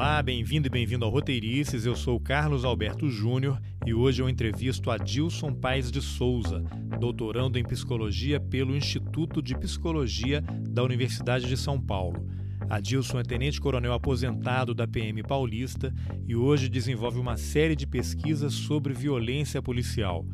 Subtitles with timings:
[0.00, 1.84] Olá, bem-vindo e bem-vindo ao Roteirices.
[1.84, 6.62] Eu sou Carlos Alberto Júnior e hoje eu entrevisto a Dilson Paes de Souza,
[7.00, 10.40] doutorando em psicologia pelo Instituto de Psicologia
[10.70, 12.24] da Universidade de São Paulo.
[12.70, 15.92] Adilson é tenente-coronel aposentado da PM Paulista
[16.28, 20.24] e hoje desenvolve uma série de pesquisas sobre violência policial.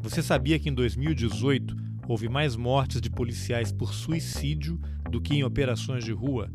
[0.00, 1.76] Você sabia que em 2018
[2.08, 6.50] houve mais mortes de policiais por suicídio do que em operações de rua?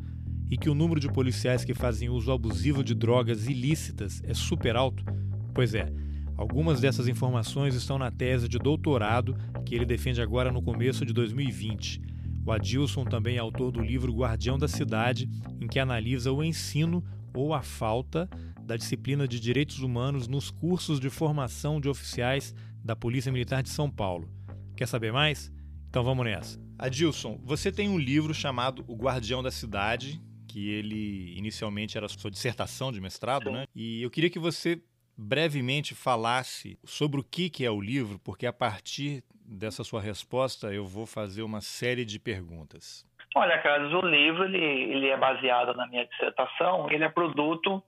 [0.52, 4.76] E que o número de policiais que fazem uso abusivo de drogas ilícitas é super
[4.76, 5.06] alto?
[5.54, 5.90] Pois é,
[6.36, 9.34] algumas dessas informações estão na tese de doutorado
[9.66, 12.02] que ele defende agora no começo de 2020.
[12.46, 15.30] O Adilson também é autor do livro Guardião da Cidade,
[15.62, 17.02] em que analisa o ensino
[17.34, 18.30] ou a falta
[18.62, 23.70] da disciplina de direitos humanos nos cursos de formação de oficiais da Polícia Militar de
[23.70, 24.30] São Paulo.
[24.76, 25.50] Quer saber mais?
[25.88, 26.60] Então vamos nessa.
[26.78, 32.30] Adilson, você tem um livro chamado O Guardião da Cidade, que ele inicialmente era sua
[32.30, 33.66] dissertação de mestrado, né?
[33.74, 34.82] E eu queria que você
[35.18, 40.74] brevemente falasse sobre o que, que é o livro, porque a partir dessa sua resposta
[40.74, 43.06] eu vou fazer uma série de perguntas.
[43.36, 47.82] Olha, Carlos, o livro ele, ele é baseado na minha dissertação, ele é produto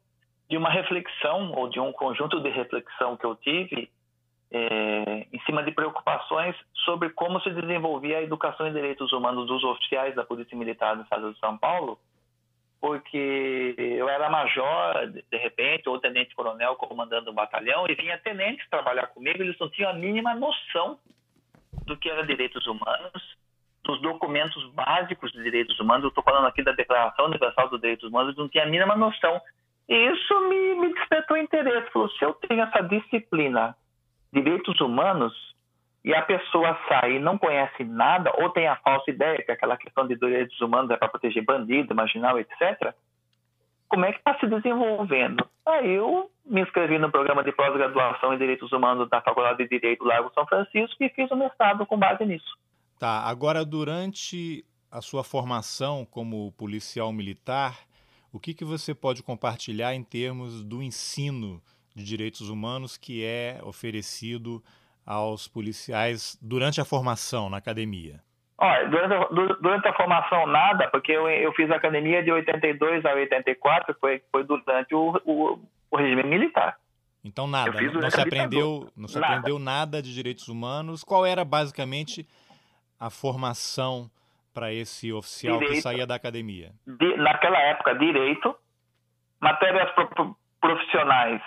[0.50, 3.90] de uma reflexão ou de um conjunto de reflexão que eu tive
[4.52, 6.56] é, em cima de preocupações
[6.86, 11.04] sobre como se desenvolvia a educação em direitos humanos dos oficiais da Polícia Militar do
[11.04, 12.00] Estado de São Paulo
[12.84, 19.08] porque eu era major, de repente, ou tenente-coronel comandando um batalhão, e vinha tenentes trabalhar
[19.08, 21.00] comigo, eles não tinham a mínima noção
[21.86, 23.38] do que era direitos humanos,
[23.86, 28.10] dos documentos básicos de direitos humanos, eu estou falando aqui da Declaração Universal dos Direitos
[28.10, 29.42] Humanos, eles não tinham a mínima noção.
[29.88, 33.78] E isso me, me despertou interesse, falou, se eu tenho essa disciplina,
[34.34, 35.53] direitos humanos,
[36.04, 39.78] e a pessoa sai e não conhece nada, ou tem a falsa ideia que aquela
[39.78, 42.94] questão de direitos humanos é para proteger bandido, marginal, etc.,
[43.88, 45.48] como é que está se desenvolvendo?
[45.68, 50.04] Aí eu me inscrevi no programa de pós-graduação em Direitos Humanos da Faculdade de Direito
[50.04, 52.58] Largo São Francisco e fiz o mestrado com base nisso.
[52.98, 57.78] Tá, agora durante a sua formação como policial militar,
[58.32, 61.62] o que, que você pode compartilhar em termos do ensino
[61.96, 64.64] de direitos humanos que é oferecido
[65.06, 68.22] aos policiais durante a formação na academia?
[68.58, 73.14] Olha, durante, a, durante a formação nada, porque eu, eu fiz academia de 82 a
[73.14, 75.60] 84, foi, foi durante o, o,
[75.92, 76.78] o regime militar.
[77.24, 79.34] Então nada, não se aprendeu, não se nada.
[79.34, 81.04] aprendeu nada de direitos humanos.
[81.04, 82.28] Qual era basicamente
[83.00, 84.10] a formação
[84.54, 86.72] para esse oficial direito, que saía da academia?
[86.86, 88.56] De, naquela época, direito,
[89.42, 89.90] matérias
[90.60, 91.42] profissionais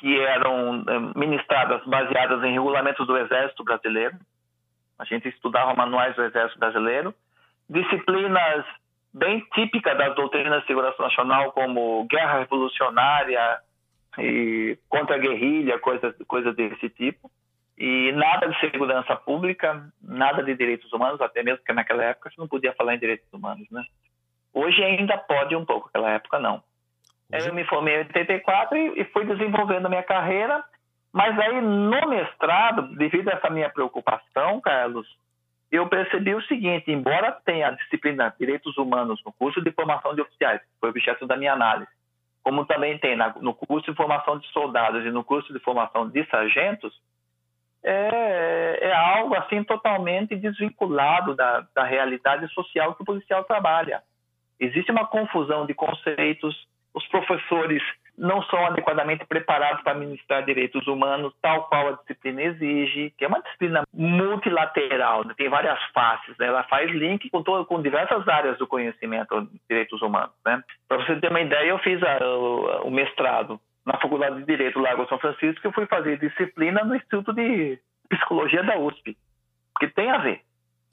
[0.00, 4.16] que eram eh, ministradas baseadas em regulamentos do Exército Brasileiro.
[4.98, 7.14] A gente estudava manuais do Exército Brasileiro.
[7.68, 8.64] Disciplinas
[9.12, 13.60] bem típicas das doutrinas de segurança nacional, como guerra revolucionária
[14.18, 17.30] e contra-guerrilha, coisas coisa desse tipo.
[17.76, 22.40] E nada de segurança pública, nada de direitos humanos, até mesmo porque naquela época você
[22.40, 23.84] não podia falar em direitos humanos, né?
[24.52, 26.62] Hoje ainda pode um pouco, naquela época não.
[27.32, 30.64] Eu me formei em 84 e, e fui desenvolvendo a minha carreira,
[31.12, 35.06] mas aí no mestrado, devido a essa minha preocupação, Carlos,
[35.70, 40.22] eu percebi o seguinte: embora tenha a disciplina Direitos Humanos no curso de formação de
[40.22, 41.90] oficiais, que foi objeto da minha análise,
[42.42, 46.24] como também tem no curso de formação de soldados e no curso de formação de
[46.26, 46.92] sargentos,
[47.82, 54.02] é, é algo assim totalmente desvinculado da, da realidade social que o policial trabalha.
[54.58, 57.82] Existe uma confusão de conceitos, os professores
[58.20, 63.28] não são adequadamente preparados para ministrar direitos humanos, tal qual a disciplina exige, que é
[63.28, 65.34] uma disciplina multilateral, né?
[65.36, 66.46] tem várias faces, né?
[66.46, 70.34] ela faz link com, todo, com diversas áreas do conhecimento de direitos humanos.
[70.44, 70.62] Né?
[70.86, 74.78] Para você ter uma ideia, eu fiz a, o, o, mestrado na Faculdade de Direito
[74.78, 77.78] Lago São Francisco e fui fazer disciplina no Instituto de
[78.10, 79.16] Psicologia da USP,
[79.78, 80.42] que tem a ver.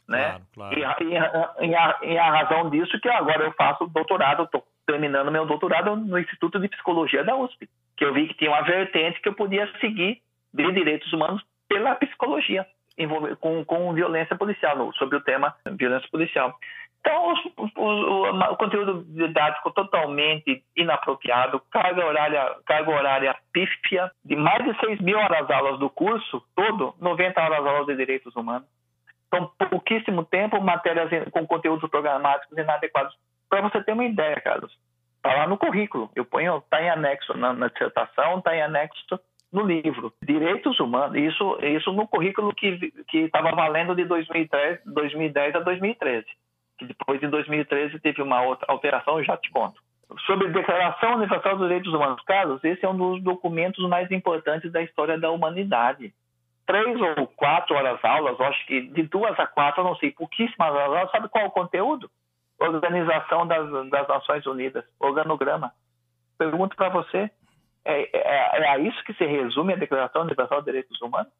[0.08, 0.40] Né?
[0.54, 0.80] Claro, claro.
[0.80, 5.32] E, e, e, a, e, a, razão disso que agora eu faço doutorado, estou terminando
[5.32, 9.22] meu doutorado no Instituto de Psicologia da USP, que eu vi que tinha uma vertente
[9.22, 10.22] que eu podia seguir
[10.54, 12.66] de direitos humanos pela psicologia,
[13.42, 16.58] com, com violência policial, sobre o tema violência policial.
[17.00, 24.64] Então, os, o, o, conteúdo didático totalmente inapropriado, carga horária, carga horária pífia, de mais
[24.64, 28.68] de 6 mil horas aulas do curso todo, 90 horas aulas de direitos humanos.
[29.28, 33.14] Então, pouquíssimo tempo, matérias com conteúdos programáticos inadequados
[33.50, 34.72] para você ter uma ideia, Carlos,
[35.18, 36.10] está lá no currículo.
[36.16, 39.20] Eu ponho, está em anexo na, na dissertação, está em anexo
[39.52, 40.14] no livro.
[40.24, 46.26] Direitos humanos, isso, isso no currículo que estava valendo de 2010, 2010 a 2013.
[46.78, 49.82] Que depois, em 2013, teve uma outra alteração, eu já te conto.
[50.26, 54.82] Sobre Declaração Universal dos Direitos Humanos, Carlos, esse é um dos documentos mais importantes da
[54.82, 56.14] história da humanidade.
[56.68, 61.10] Três ou quatro horas aulas, acho que de duas a quatro, não sei, pouquíssimas aulas.
[61.10, 62.12] Sabe qual é o conteúdo?
[62.60, 65.72] Organização das, das Nações Unidas, organograma.
[66.38, 67.32] Pergunto para você,
[67.86, 71.32] é, é, é, a isso que se resume a Declaração Universal dos Direitos Humanos?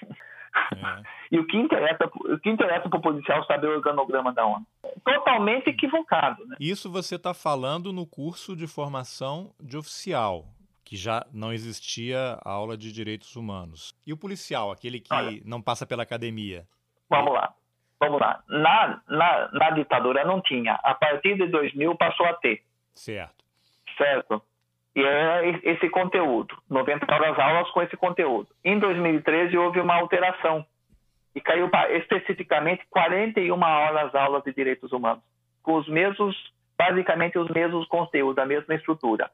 [0.00, 1.02] É.
[1.32, 4.64] e o que interessa, o que interessa para o policial saber o organograma da ONU?
[5.04, 6.46] Totalmente equivocado.
[6.46, 6.56] Né?
[6.60, 10.44] Isso você está falando no curso de formação de oficial,
[10.88, 13.94] que já não existia aula de direitos humanos.
[14.06, 16.66] E o policial, aquele que Olha, não passa pela academia?
[17.10, 17.52] Vamos lá.
[18.00, 18.42] Vamos lá.
[18.48, 20.80] Na, na, na ditadura não tinha.
[20.82, 22.62] A partir de 2000 passou a ter.
[22.94, 23.44] Certo.
[23.98, 24.42] Certo.
[24.96, 26.56] E é esse conteúdo.
[26.70, 28.48] 90 horas aulas com esse conteúdo.
[28.64, 30.64] Em 2013 houve uma alteração.
[31.34, 35.22] E caiu para especificamente 41 horas aulas de direitos humanos.
[35.62, 36.34] Com os mesmos,
[36.78, 39.30] basicamente os mesmos conteúdos, a mesma estrutura.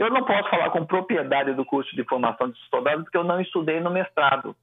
[0.00, 3.38] Eu não posso falar com propriedade do curso de formação de soldados porque eu não
[3.38, 4.56] estudei no mestrado.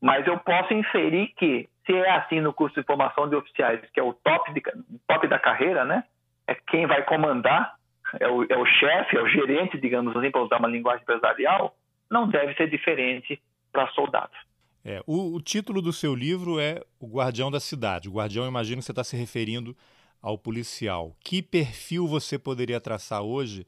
[0.00, 4.00] Mas eu posso inferir que, se é assim no curso de formação de oficiais, que
[4.00, 4.62] é o top, de,
[5.06, 6.04] top da carreira, né?
[6.46, 7.74] É quem vai comandar,
[8.18, 11.76] é o, é o chefe, é o gerente, digamos assim, para usar uma linguagem empresarial,
[12.10, 13.38] não deve ser diferente
[13.70, 14.38] para soldados.
[14.82, 18.08] É, o, o, título do seu livro é O Guardião da Cidade.
[18.08, 19.76] O guardião, imagino que você está se referindo
[20.22, 21.14] ao policial.
[21.22, 23.66] Que perfil você poderia traçar hoje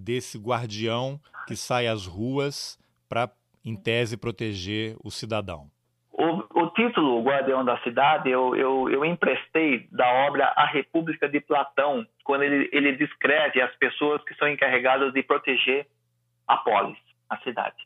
[0.00, 3.30] desse guardião que sai às ruas para
[3.64, 5.70] em tese, proteger o cidadão?
[6.12, 11.28] O, o título, O Guardião da Cidade, eu, eu, eu, emprestei da obra A República
[11.28, 15.86] de Platão, quando ele, ele descreve as pessoas que são encarregadas de proteger
[16.46, 16.98] a polis,
[17.28, 17.76] a cidade.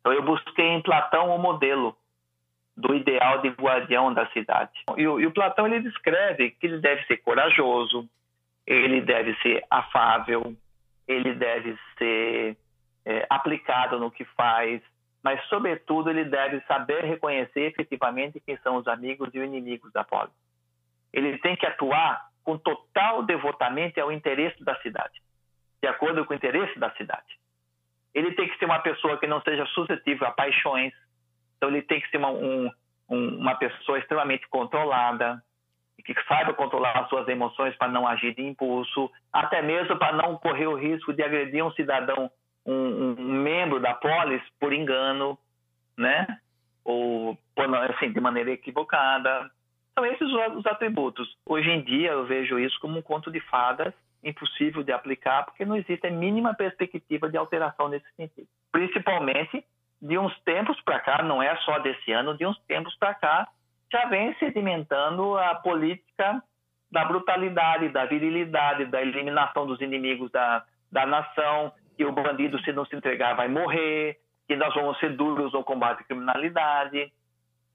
[0.00, 1.96] Então, eu busquei em Platão o modelo
[2.76, 4.72] do ideal de guardião da cidade.
[4.96, 8.08] E, e o Platão ele descreve que ele deve ser corajoso,
[8.66, 10.56] ele deve ser afável,
[11.08, 12.56] ele deve ser
[13.04, 14.82] é, aplicado no que faz,
[15.24, 20.04] mas, sobretudo, ele deve saber reconhecer efetivamente quem são os amigos e os inimigos da
[20.04, 20.32] polis.
[21.12, 25.20] Ele tem que atuar com total devotamento ao interesse da cidade,
[25.82, 27.38] de acordo com o interesse da cidade.
[28.14, 30.92] Ele tem que ser uma pessoa que não seja suscetível a paixões,
[31.56, 32.70] então ele tem que ser uma, um,
[33.08, 35.42] uma pessoa extremamente controlada,
[36.02, 40.36] que saiba controlar as suas emoções para não agir de impulso, até mesmo para não
[40.36, 42.30] correr o risco de agredir um cidadão
[42.64, 45.38] um, um membro da polis por engano,
[45.96, 46.26] né?
[46.84, 47.36] Ou
[47.94, 49.50] assim, de maneira equivocada.
[49.94, 51.36] São esses os atributos.
[51.44, 53.92] Hoje em dia eu vejo isso como um conto de fadas
[54.22, 58.48] impossível de aplicar porque não existe a mínima perspectiva de alteração nesse sentido.
[58.70, 59.64] Principalmente
[60.00, 63.48] de uns tempos para cá, não é só desse ano, de uns tempos para cá,
[63.90, 66.42] já vem sedimentando a política
[66.90, 72.72] da brutalidade, da virilidade, da eliminação dos inimigos da, da nação, que o bandido, se
[72.72, 77.12] não se entregar, vai morrer, que nós vamos ser duros no combate à criminalidade.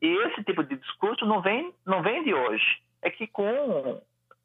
[0.01, 2.81] E esse tipo de discurso não vem, não vem de hoje.
[3.01, 4.01] É que com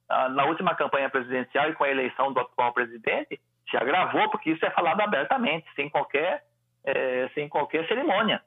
[0.09, 3.39] na última campanha presidencial e com a eleição do atual presidente,
[3.71, 6.45] se agravou, porque isso é falado abertamente, sem qualquer,
[6.85, 8.43] é, sem qualquer cerimônia.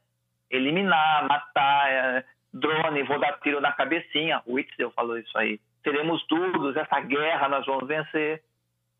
[0.49, 4.41] Eliminar, matar, é, drone, vou dar tiro na cabecinha.
[4.45, 5.59] O Witzel falou isso aí.
[5.83, 8.43] Seremos duros, essa guerra nós vamos vencer.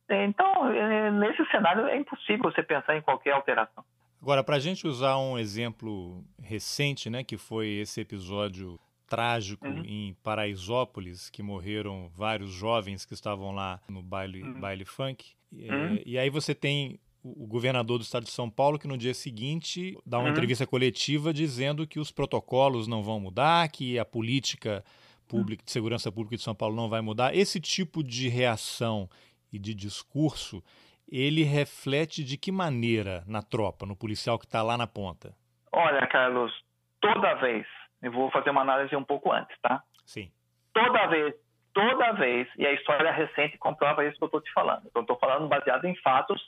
[0.10, 3.84] Então, é, nesse cenário é impossível você pensar em qualquer alteração.
[4.22, 9.84] Agora, para a gente usar um exemplo recente, né, que foi esse episódio trágico uhum.
[9.84, 14.60] em Paraisópolis, que morreram vários jovens que estavam lá no baile, uhum.
[14.60, 15.34] baile funk.
[15.58, 15.96] É, uhum.
[15.96, 19.13] E, e aí você tem o governador do estado de São Paulo que no dia
[19.13, 20.31] seguinte dá uma uhum.
[20.31, 24.83] entrevista coletiva dizendo que os protocolos não vão mudar, que a política
[25.27, 27.35] pública de segurança pública de São Paulo não vai mudar.
[27.35, 29.07] Esse tipo de reação
[29.51, 30.63] e de discurso,
[31.09, 35.33] ele reflete de que maneira na tropa, no policial que está lá na ponta?
[35.71, 36.51] Olha, Carlos,
[36.99, 37.65] toda vez,
[38.01, 39.83] eu vou fazer uma análise um pouco antes, tá?
[40.05, 40.31] Sim.
[40.73, 41.33] Toda vez,
[41.73, 44.89] toda vez, e a história recente comprova isso que eu estou te falando.
[44.93, 46.41] Eu estou falando baseado em fatos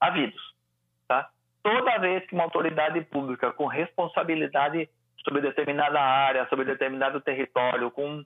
[0.00, 0.42] havidos,
[1.08, 1.28] tá?
[1.62, 4.88] Toda vez que uma autoridade pública com responsabilidade
[5.24, 8.24] sobre determinada área, sobre determinado território, com um,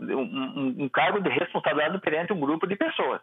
[0.00, 3.20] um, um cargo de responsabilidade perante um grupo de pessoas,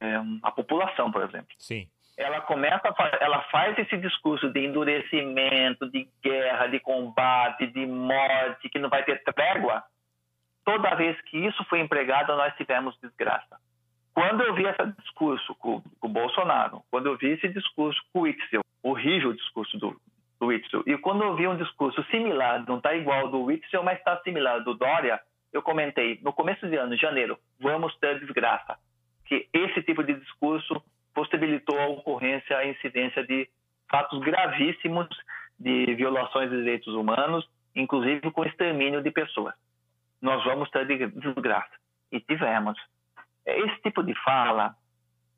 [0.00, 1.48] é, a população, por exemplo.
[1.58, 1.88] Sim.
[2.16, 8.68] Ela começa, a, ela faz esse discurso de endurecimento, de guerra, de combate, de morte,
[8.68, 9.82] que não vai ter trégua.
[10.64, 13.58] Toda vez que isso foi empregado, nós tivemos desgraça.
[14.14, 18.22] Quando eu vi esse discurso com, o Bolsonaro, quando eu vi esse discurso com o
[18.22, 20.00] Witzel, horrível discurso do,
[20.38, 23.98] do Witzel, e quando eu vi um discurso similar, não está igual do Witzel, mas
[23.98, 25.20] está similar do Dória,
[25.52, 28.78] eu comentei, no começo de ano, janeiro, vamos ter desgraça
[29.30, 30.82] que esse tipo de discurso
[31.14, 33.48] possibilitou a ocorrência, a incidência de
[33.88, 35.08] fatos gravíssimos
[35.58, 39.54] de violações de direitos humanos, inclusive com extermínio de pessoas.
[40.20, 41.70] Nós vamos ter desgraça.
[42.10, 42.76] E tivemos.
[43.46, 44.74] Esse tipo de fala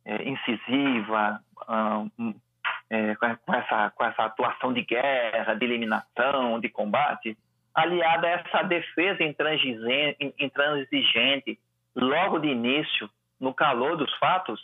[0.04, 1.40] é, incisiva,
[2.18, 2.35] hum,
[2.90, 7.37] é, com, essa, com essa atuação de guerra, de eliminação, de combate,
[7.75, 11.59] aliada a essa defesa intransigente, intransigente
[11.94, 13.09] logo de início,
[13.40, 14.61] no calor dos fatos,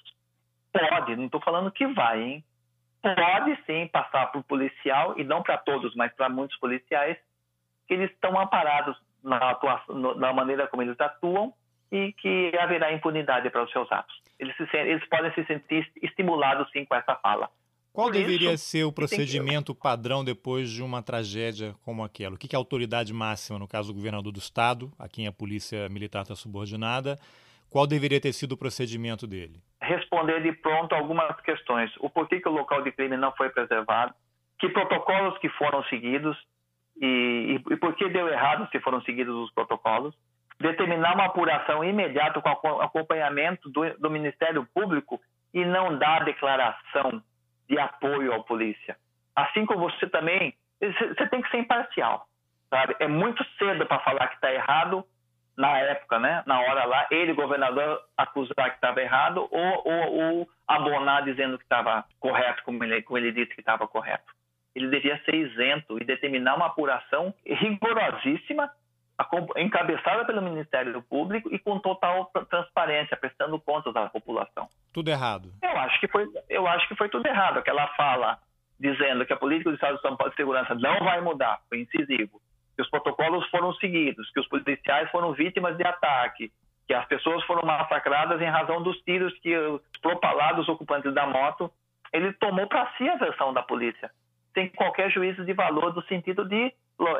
[0.73, 2.45] pode, não estou falando que vai, hein?
[3.03, 7.17] Pode sim passar para o policial, e não para todos, mas para muitos policiais,
[7.87, 11.53] que eles estão amparados na, atuação, na maneira como eles atuam
[11.91, 14.15] e que haverá impunidade para os seus atos.
[14.39, 17.51] Eles, se, eles podem se sentir estimulados sim com essa fala.
[17.93, 19.81] Qual Por deveria isso, ser o procedimento que...
[19.81, 22.37] padrão depois de uma tragédia como aquela?
[22.37, 25.33] O que, que a autoridade máxima, no caso do governador do estado, a quem a
[25.33, 27.19] polícia militar está subordinada,
[27.71, 29.61] qual deveria ter sido o procedimento dele?
[29.83, 31.91] Responder de pronto algumas questões.
[31.99, 34.15] O porquê que o local de crime não foi preservado,
[34.59, 36.37] que protocolos que foram seguidos
[37.01, 37.07] e,
[37.69, 40.15] e, e por que deu errado se foram seguidos os protocolos,
[40.61, 45.21] determinar uma apuração imediata com acompanhamento do, do Ministério Público
[45.55, 47.23] e não dar declaração
[47.69, 48.97] de apoio à polícia.
[49.35, 52.27] Assim como você também, você tem que ser imparcial,
[52.69, 52.97] sabe?
[52.99, 55.05] É muito cedo para falar que está errado
[55.57, 56.43] na época, né?
[56.47, 61.65] Na hora lá, ele, governador, acusar que estava errado ou, ou, ou, abonar dizendo que
[61.65, 64.33] estava correto, como ele, como ele disse que estava correto.
[64.75, 68.71] Ele devia ser isento e determinar uma apuração rigorosíssima
[69.57, 74.69] encabeçada pelo Ministério Público e com total transparência, prestando contas à população.
[74.93, 75.51] Tudo errado.
[75.63, 77.59] Eu acho que foi, eu acho que foi tudo errado.
[77.59, 78.39] Aquela fala
[78.79, 81.81] dizendo que a política do Estado de São Paulo de segurança não vai mudar, foi
[81.81, 82.41] incisivo.
[82.77, 86.53] Que os protocolos foram seguidos, que os policiais foram vítimas de ataque,
[86.87, 91.71] que as pessoas foram massacradas em razão dos tiros que os propalados ocupantes da moto,
[92.13, 94.11] ele tomou para si a versão da polícia,
[94.55, 96.73] sem qualquer juízo de valor do sentido de,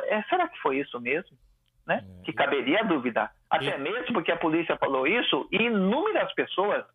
[0.07, 1.37] é, será que foi isso mesmo?
[1.89, 2.05] Né?
[2.21, 2.23] É.
[2.23, 3.31] Que caberia a dúvida.
[3.49, 3.79] Até e...
[3.79, 6.85] mesmo porque a polícia falou isso e inúmeras pessoas,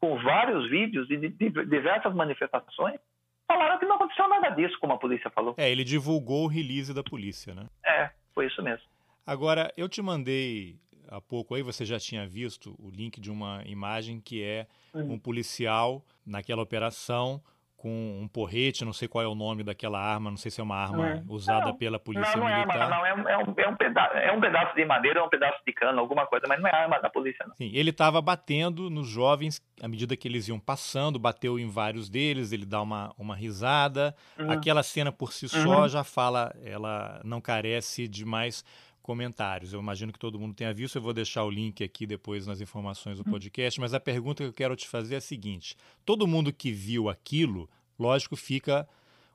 [0.00, 3.00] com vários vídeos e de, de diversas manifestações,
[3.48, 5.54] falaram que não aconteceu nada disso, como a polícia falou.
[5.58, 7.66] É, ele divulgou o release da polícia, né?
[7.84, 8.86] É, foi isso mesmo.
[9.26, 13.62] Agora, eu te mandei há pouco aí, você já tinha visto o link de uma
[13.66, 15.14] imagem que é uhum.
[15.14, 17.42] um policial naquela operação
[17.84, 20.64] com um porrete, não sei qual é o nome daquela arma, não sei se é
[20.64, 21.22] uma arma é.
[21.28, 22.78] usada não, pela polícia não, não militar.
[22.78, 25.20] É arma, não, é, um, é, um, é, um pedaço, é um pedaço de madeira,
[25.20, 27.54] é um pedaço de cano, alguma coisa, mas não é arma da polícia, não.
[27.56, 32.08] Sim, ele estava batendo nos jovens à medida que eles iam passando, bateu em vários
[32.08, 34.16] deles, ele dá uma, uma risada.
[34.38, 34.50] Uhum.
[34.50, 35.88] Aquela cena por si só uhum.
[35.88, 38.64] já fala, ela não carece de mais
[39.04, 39.74] comentários.
[39.74, 40.96] Eu imagino que todo mundo tenha visto.
[40.96, 43.32] Eu vou deixar o link aqui depois nas informações do uhum.
[43.32, 43.78] podcast.
[43.78, 47.10] Mas a pergunta que eu quero te fazer é a seguinte: todo mundo que viu
[47.10, 47.68] aquilo,
[47.98, 48.88] lógico, fica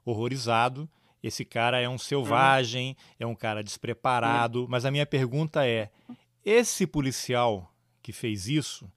[0.03, 0.89] horrorizado.
[1.21, 4.65] Esse cara é um selvagem, é um cara despreparado.
[4.67, 5.91] Mas a minha pergunta é:
[6.43, 7.71] esse policial
[8.01, 8.91] que fez isso,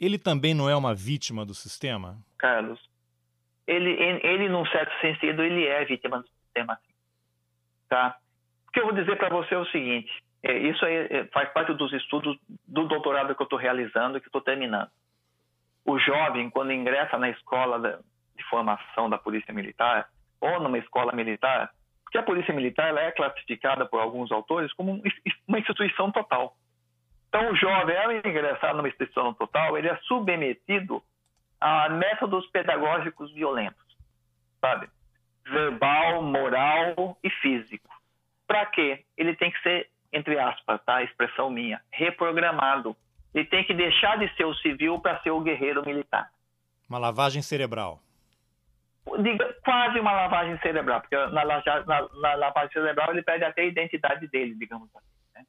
[0.00, 2.18] ele também não é uma vítima do sistema?
[2.38, 2.80] Carlos,
[3.66, 3.90] ele,
[4.22, 6.80] ele num certo sentido, ele é vítima do sistema.
[7.88, 8.16] Tá?
[8.76, 11.72] Que eu vou dizer para você é o seguinte: é, isso aí é, faz parte
[11.72, 14.90] dos estudos do doutorado que eu estou realizando, que estou terminando.
[15.82, 18.02] O jovem, quando ingressa na escola
[18.36, 21.70] de formação da Polícia Militar ou numa escola militar,
[22.04, 25.02] porque a Polícia Militar ela é classificada por alguns autores como
[25.48, 26.54] uma instituição total.
[27.30, 31.02] Então, o jovem, ao ingressar numa instituição total, ele é submetido
[31.58, 33.96] a métodos pedagógicos violentos,
[34.60, 34.90] sabe?
[35.46, 37.95] Verbal, moral e físico.
[38.46, 39.04] Para quê?
[39.16, 41.02] Ele tem que ser, entre aspas, tá?
[41.02, 42.96] expressão minha, reprogramado.
[43.34, 46.30] Ele tem que deixar de ser o civil para ser o guerreiro militar.
[46.88, 48.00] Uma lavagem cerebral.
[49.18, 53.66] Diga, quase uma lavagem cerebral, porque na, na, na, lavagem cerebral ele perde até a
[53.66, 55.06] identidade dele, digamos assim.
[55.34, 55.44] Né?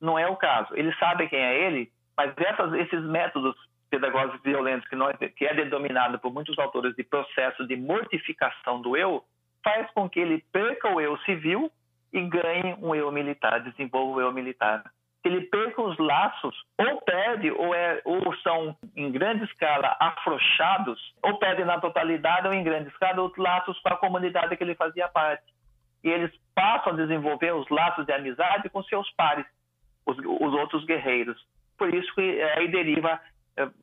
[0.00, 0.74] Não é o caso.
[0.74, 3.56] Ele sabe quem é ele, mas essas, esses métodos
[3.88, 8.94] pedagógicos violentos que, nós, que é denominado por muitos autores de processo de mortificação do
[8.96, 9.24] eu,
[9.64, 11.72] faz com que ele perca o eu civil
[12.12, 14.82] e ganhe um eu militar, desenvolva o eu militar.
[15.22, 21.00] Se ele perca os laços, ou perde, ou, é, ou são em grande escala afrouxados,
[21.22, 24.76] ou perde na totalidade ou em grande escala os laços com a comunidade que ele
[24.76, 25.44] fazia parte.
[26.04, 29.44] E eles passam a desenvolver os laços de amizade com seus pares,
[30.06, 31.36] os, os outros guerreiros.
[31.76, 33.20] Por isso que aí deriva,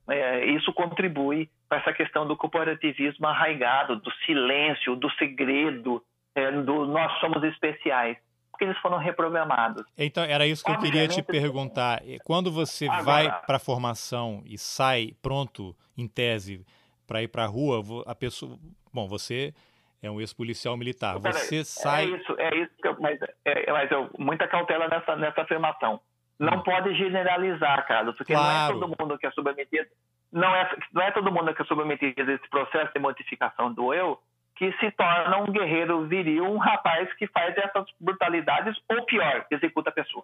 [0.10, 6.02] é, isso contribui para essa questão do corporativismo arraigado, do silêncio, do segredo,
[6.36, 8.18] é, do nós somos especiais,
[8.52, 9.84] porque eles foram reprogramados.
[9.98, 12.02] Então, era isso que eu queria te perguntar.
[12.24, 16.66] Quando você Agora, vai para a formação e sai pronto, em tese,
[17.08, 18.58] para ir para a rua, a pessoa,
[18.94, 19.54] bom, você
[20.02, 22.06] é um ex-policial militar, você é sai.
[22.06, 26.00] É isso, é isso que eu, mas, é, mas eu, muita cautela nessa nessa afirmação.
[26.38, 26.64] Não hum.
[26.64, 28.76] pode generalizar, Carlos, porque claro.
[28.76, 29.88] não é todo mundo que é submetido,
[30.32, 33.94] não é não é todo mundo que é submetido a esse processo de modificação do
[33.94, 34.20] eu
[34.56, 39.90] que se torna um guerreiro viril, um rapaz que faz essas brutalidades ou pior, executa
[39.90, 40.24] a pessoa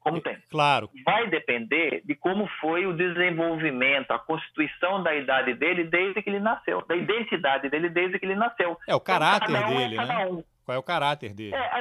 [0.00, 0.36] como tem.
[0.50, 0.90] Claro.
[1.04, 6.40] Vai depender de como foi o desenvolvimento, a constituição da idade dele desde que ele
[6.40, 8.78] nasceu, da identidade dele desde que ele nasceu.
[8.88, 10.26] É o caráter então, um dele, é né?
[10.26, 10.42] Um.
[10.64, 11.54] Qual é o caráter dele?
[11.54, 11.80] É, a,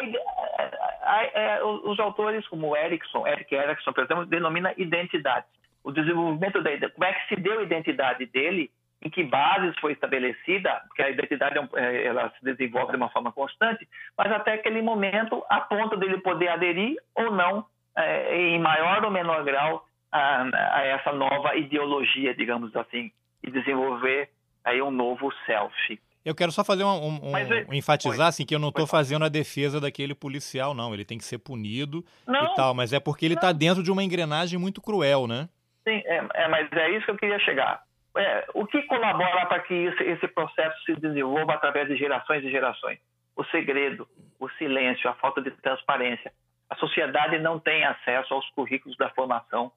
[1.04, 5.46] a, a, os autores como Erickson, Eric Erickson, por exemplo, denomina identidade.
[5.84, 8.70] O desenvolvimento da como é que se deu a identidade dele,
[9.02, 13.10] em que bases foi estabelecida, porque a identidade é é, ela se desenvolve de uma
[13.10, 13.88] forma constante,
[14.18, 17.66] mas até aquele momento a ponto dele poder aderir ou não
[17.96, 23.12] é, em maior ou menor grau a, essa nova ideologia, digamos assim,
[23.44, 24.30] e desenvolver
[24.64, 26.00] aí um novo self.
[26.26, 29.24] Eu quero só fazer um, um, um é, enfatizar assim que eu não estou fazendo
[29.24, 30.94] a defesa daquele policial, não.
[30.94, 33.90] Ele tem que ser punido não, e tal, mas é porque ele está dentro de
[33.90, 35.48] uma engrenagem muito cruel, né?
[35.88, 37.82] Sim, é, é, mas é isso que eu queria chegar.
[38.20, 42.52] É, o que colabora para que esse, esse processo se desenvolva através de gerações e
[42.52, 43.00] gerações?
[43.36, 44.08] O segredo,
[44.40, 46.32] o silêncio, a falta de transparência
[46.70, 49.72] a sociedade não tem acesso aos currículos da formação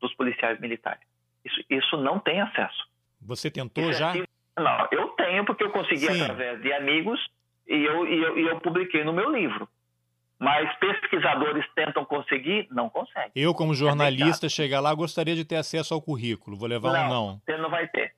[0.00, 1.02] dos policiais militares.
[1.44, 2.86] Isso, isso não tem acesso.
[3.20, 4.14] Você tentou já?
[4.56, 6.22] Não, eu tenho porque eu consegui Sim.
[6.22, 7.20] através de amigos
[7.66, 9.68] e eu, e eu, e eu publiquei no meu livro.
[10.38, 13.32] Mas pesquisadores tentam conseguir, não conseguem.
[13.34, 16.56] Eu, como jornalista, é chegar lá, gostaria de ter acesso ao currículo.
[16.56, 17.40] Vou levar não, um não.
[17.44, 18.14] Você não vai ter.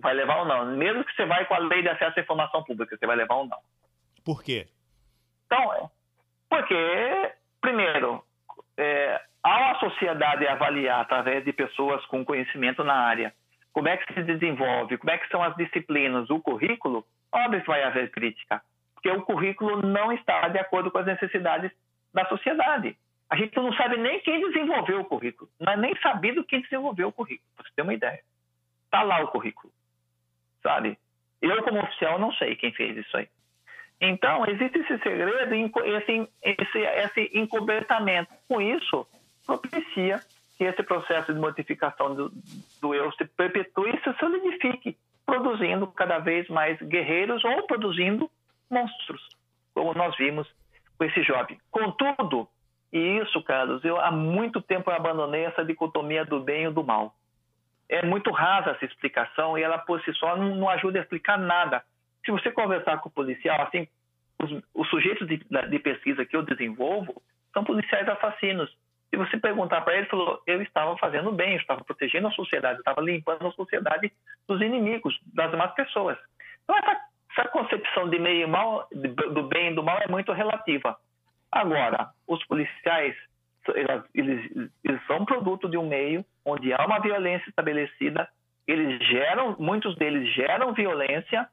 [0.00, 0.76] Vai levar um não.
[0.76, 3.36] Mesmo que você vai com a lei de acesso à informação pública, você vai levar
[3.36, 3.58] um não.
[4.24, 4.66] Por quê?
[5.46, 5.90] Então, é,
[6.48, 8.22] porque Primeiro,
[8.76, 13.34] é, ao a sociedade avaliar através de pessoas com conhecimento na área
[13.72, 17.66] como é que se desenvolve, como é que são as disciplinas, o currículo, óbvio que
[17.66, 18.62] vai haver crítica,
[18.98, 21.70] porque o currículo não está de acordo com as necessidades
[22.12, 22.96] da sociedade.
[23.30, 27.08] A gente não sabe nem quem desenvolveu o currículo, não é nem sabido quem desenvolveu
[27.08, 28.20] o currículo, para você ter uma ideia.
[28.86, 29.72] Está lá o currículo,
[30.62, 30.98] sabe?
[31.40, 33.28] Eu, como oficial, não sei quem fez isso aí.
[34.00, 38.32] Então, existe esse segredo, esse, esse, esse encobertamento.
[38.48, 39.06] Com isso,
[39.46, 40.20] propicia
[40.56, 42.32] que esse processo de modificação do,
[42.80, 48.28] do eu se perpetue e se solidifique, produzindo cada vez mais guerreiros ou produzindo
[48.70, 49.20] monstros,
[49.74, 50.48] como nós vimos
[50.96, 51.58] com esse jovem.
[51.70, 52.48] Contudo,
[52.92, 57.14] e isso, Carlos, eu há muito tempo abandonei essa dicotomia do bem e do mal.
[57.88, 61.38] É muito rasa essa explicação e ela por si só não, não ajuda a explicar
[61.38, 61.82] nada
[62.24, 63.88] se você conversar com o policial, assim,
[64.38, 67.22] os, os sujeitos de, de, pesquisa que eu desenvolvo
[67.54, 68.70] são policiais assassinos.
[69.08, 72.32] Se você perguntar para ele, ele falou: eu estava fazendo bem, eu estava protegendo a
[72.32, 74.12] sociedade, eu estava limpando a sociedade
[74.46, 76.18] dos inimigos, das más pessoas.
[76.64, 77.00] Então, essa,
[77.30, 80.96] essa concepção de meio mal, do bem e do mal, é muito relativa.
[81.50, 83.14] Agora, os policiais,
[84.14, 88.28] eles, eles são produto de um meio onde há uma violência estabelecida,
[88.66, 91.48] eles geram, muitos deles geram violência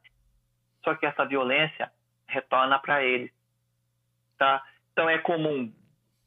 [0.86, 1.90] só que essa violência
[2.28, 3.32] retorna para ele.
[4.38, 4.62] Tá?
[4.92, 5.72] Então é comum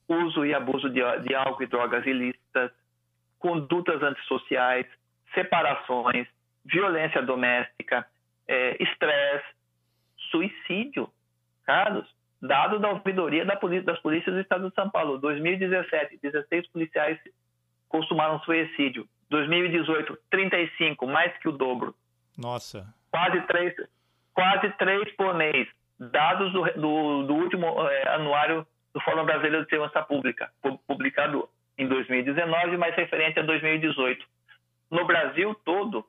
[0.06, 2.72] uso e abuso de, de álcool e drogas ilícitas,
[3.38, 4.86] condutas antissociais,
[5.34, 6.28] separações,
[6.66, 8.06] violência doméstica,
[8.80, 9.46] estresse,
[10.32, 11.10] suicídio.
[11.66, 12.08] Carlos,
[12.42, 17.20] dado da ouvidoria da polícia, das polícias do Estado de São Paulo, 2017, 16 policiais
[17.88, 19.08] consumaram suicídio.
[19.30, 21.94] 2018, 35, mais que o dobro.
[22.38, 22.92] Nossa.
[23.12, 23.76] Quase três,
[24.34, 25.68] quase três por mês,
[26.00, 30.52] dados do, do, do último é, anuário do Fórum Brasileiro de Segurança Pública,
[30.88, 34.26] publicado em 2019, mas referente a 2018.
[34.90, 36.06] No Brasil todo,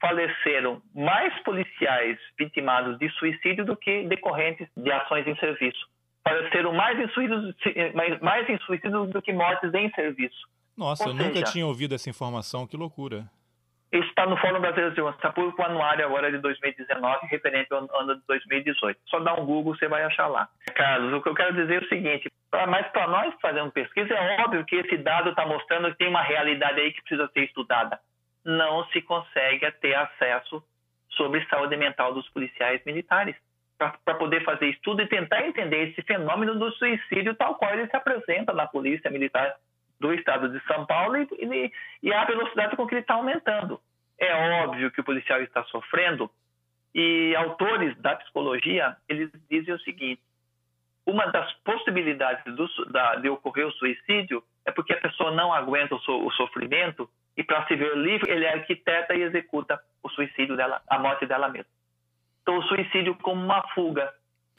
[0.00, 5.86] faleceram mais policiais vitimados de suicídio do que decorrentes de ações em serviço.
[6.22, 7.54] Faleceram mais em suicídios,
[8.20, 10.48] mais em suicídios do que mortes em serviço.
[10.76, 13.24] Nossa, Ou eu seja, nunca tinha ouvido essa informação, que loucura.
[13.92, 17.88] Isso está no Fórum Brasileiro de Segurança Pública, o anuário agora de 2019, referente ao
[18.00, 18.98] ano de 2018.
[19.06, 20.48] Só dá um Google, você vai achar lá.
[20.74, 22.30] Carlos, o que eu quero dizer é o seguinte,
[22.68, 26.22] mas para nós fazendo pesquisa, é óbvio que esse dado está mostrando que tem uma
[26.22, 27.98] realidade aí que precisa ser estudada.
[28.46, 30.62] Não se consegue ter acesso
[31.10, 33.36] sobre saúde mental dos policiais militares
[33.76, 37.96] para poder fazer estudo e tentar entender esse fenômeno do suicídio tal qual ele se
[37.96, 39.56] apresenta na polícia militar
[40.00, 41.72] do estado de São Paulo e, e,
[42.04, 43.80] e a velocidade com que ele está aumentando.
[44.18, 44.32] É
[44.62, 46.30] óbvio que o policial está sofrendo
[46.94, 50.22] e autores da psicologia eles dizem o seguinte:
[51.04, 55.94] uma das possibilidades do, da, de ocorrer o suicídio é porque a pessoa não aguenta
[55.94, 60.56] o, so, o sofrimento e para se ver livre, ele arquiteta e executa o suicídio
[60.56, 61.70] dela, a morte dela mesma.
[62.42, 64.12] Então, o suicídio como uma fuga.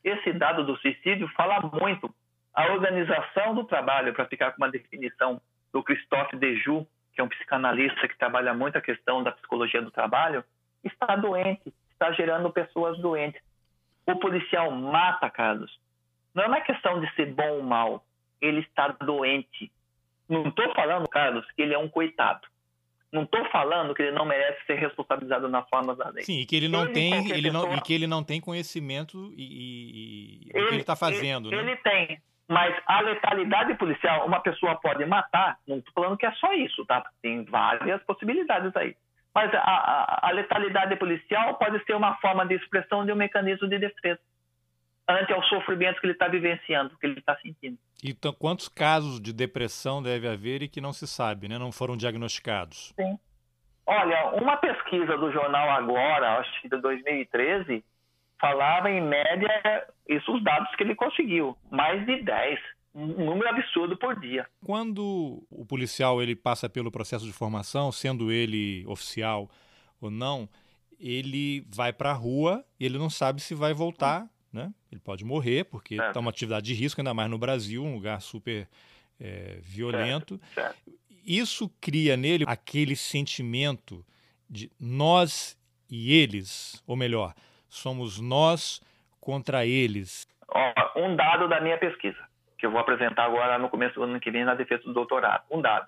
[0.03, 2.13] Esse dado do suicídio fala muito.
[2.53, 5.41] A organização do trabalho, para ficar com uma definição
[5.73, 9.89] do Christophe Dejoux, que é um psicanalista que trabalha muito a questão da psicologia do
[9.89, 10.43] trabalho,
[10.83, 13.41] está doente, está gerando pessoas doentes.
[14.05, 15.79] O policial mata, Carlos.
[16.33, 18.05] Não é uma questão de ser bom ou mal.
[18.39, 19.71] Ele está doente.
[20.29, 22.47] Não estou falando, Carlos, que ele é um coitado.
[23.11, 26.23] Não estou falando que ele não merece ser responsabilizado nas formas da lei.
[26.23, 29.33] Sim, e que ele não ele, tem, ele não, e que ele não tem conhecimento
[29.37, 31.47] e, e ele, o que ele está fazendo.
[31.47, 31.71] Ele, né?
[31.71, 35.57] ele tem, mas a letalidade policial, uma pessoa pode matar.
[35.67, 37.03] Não estou falando que é só isso, tá?
[37.21, 38.95] Tem várias possibilidades aí.
[39.33, 43.67] Mas a, a, a letalidade policial pode ser uma forma de expressão de um mecanismo
[43.67, 44.19] de defesa
[45.07, 47.77] ante ao sofrimento que ele está vivenciando, que ele está sentindo.
[48.03, 51.57] Então, quantos casos de depressão deve haver e que não se sabe, né?
[51.57, 52.93] não foram diagnosticados?
[52.99, 53.17] Sim.
[53.85, 57.83] Olha, uma pesquisa do jornal Agora, acho que de 2013,
[58.39, 62.59] falava em média, isso os dados que ele conseguiu, mais de 10,
[62.93, 64.45] um número absurdo por dia.
[64.65, 69.49] Quando o policial ele passa pelo processo de formação, sendo ele oficial
[70.01, 70.49] ou não,
[70.99, 74.71] ele vai para a rua e ele não sabe se vai voltar né?
[74.91, 76.19] Ele pode morrer, porque está é.
[76.19, 78.67] uma atividade de risco, ainda mais no Brasil, um lugar super
[79.19, 80.39] é, violento.
[80.53, 80.75] Certo.
[80.75, 80.97] Certo.
[81.25, 84.05] Isso cria nele aquele sentimento
[84.49, 85.57] de nós
[85.89, 87.33] e eles, ou melhor,
[87.67, 88.81] somos nós
[89.19, 90.25] contra eles.
[90.95, 92.17] um dado da minha pesquisa,
[92.57, 95.43] que eu vou apresentar agora no começo do ano que vem na defesa do doutorado.
[95.51, 95.87] Um dado.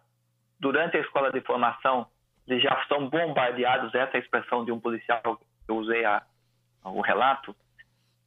[0.60, 2.08] Durante a escola de formação,
[2.46, 6.22] eles já são bombardeados, essa é a expressão de um policial que eu usei a,
[6.84, 7.56] o relato,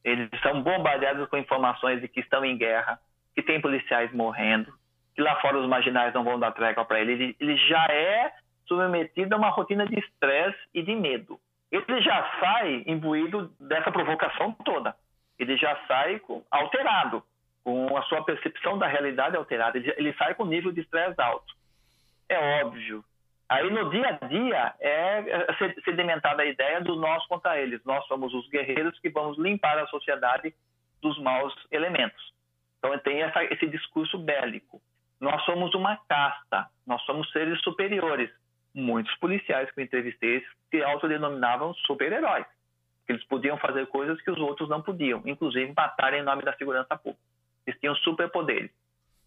[0.03, 2.99] eles são bombardeados com informações de que estão em guerra,
[3.33, 4.73] que tem policiais morrendo,
[5.15, 7.35] que lá fora os marginais não vão dar trégua para ele.
[7.39, 7.57] ele.
[7.67, 8.33] Já é
[8.65, 11.39] submetido a uma rotina de estresse e de medo.
[11.71, 14.95] Ele já sai imbuído dessa provocação toda.
[15.39, 17.23] Ele já sai alterado,
[17.63, 19.77] com a sua percepção da realidade alterada.
[19.77, 21.53] Ele sai com nível de estresse alto.
[22.29, 23.03] É óbvio
[23.53, 27.79] Aí no dia a dia é, é sedimentada a ideia do nós contra eles.
[27.85, 30.51] Nós somos os guerreiros que vamos limpar a sociedade
[30.99, 32.33] dos maus elementos.
[32.79, 34.81] Então tem essa, esse discurso bélico.
[35.21, 38.31] Nós somos uma casta, nós somos seres superiores.
[38.73, 42.47] Muitos policiais que eu entrevistei se autodenominavam super-heróis.
[43.07, 46.97] Eles podiam fazer coisas que os outros não podiam, inclusive matar em nome da segurança
[46.97, 47.21] pública.
[47.67, 48.71] Eles tinham superpoderes.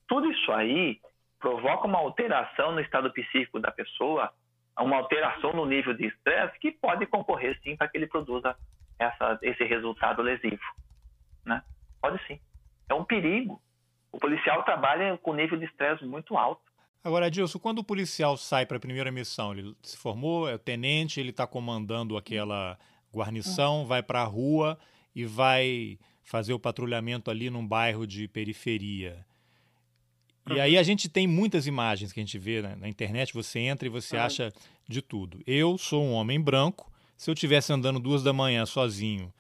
[0.09, 0.99] Tudo isso aí
[1.39, 4.33] provoca uma alteração no estado psíquico da pessoa,
[4.79, 8.57] uma alteração no nível de estresse que pode concorrer sim para que ele produza
[8.99, 10.63] essa, esse resultado lesivo.
[11.45, 11.63] Né?
[12.01, 12.41] Pode sim.
[12.89, 13.61] É um perigo.
[14.13, 16.63] O policial trabalha com nível de estresse muito alto.
[17.03, 21.21] Agora, Adilson, quando o policial sai para a primeira missão, ele se formou, é tenente,
[21.21, 22.77] ele está comandando aquela
[23.15, 24.77] guarnição, vai para a rua
[25.15, 29.25] e vai fazer o patrulhamento ali num bairro de periferia.
[30.49, 32.77] E aí a gente tem muitas imagens que a gente vê né?
[32.79, 34.53] na internet, você entra e você acha
[34.89, 35.41] de tudo.
[35.47, 39.33] Eu sou um homem branco, se eu estivesse andando duas da manhã sozinho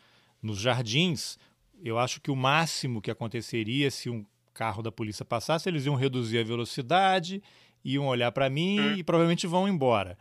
[0.43, 1.39] nos jardins,
[1.83, 5.95] eu acho que o máximo que aconteceria se um carro da polícia passasse, eles iam
[5.95, 7.43] reduzir a velocidade,
[7.85, 8.95] iam olhar para mim hum.
[8.97, 10.19] e provavelmente vão embora.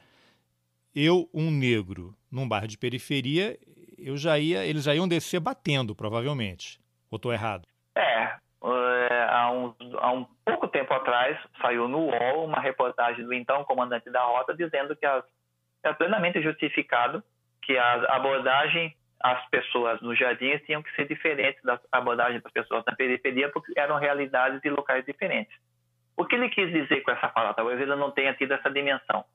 [0.94, 3.58] Eu, um negro, num bairro de periferia,
[3.98, 6.80] eu já ia, eles já iam descer batendo, provavelmente.
[7.10, 7.66] Ou estou errado?
[7.98, 8.36] É,
[8.74, 13.64] é, há, um, há um pouco tempo atrás saiu no UOL uma reportagem do então
[13.64, 15.24] comandante da rota dizendo que as,
[15.84, 17.24] é plenamente justificado
[17.62, 22.84] que a abordagem às pessoas nos jardins tinham que ser diferentes da abordagem das pessoas
[22.86, 25.56] na periferia porque eram realidades e locais diferentes.
[26.18, 27.54] O que ele quis dizer com essa fala?
[27.54, 29.26] Talvez ele não tenha tido essa dimensão.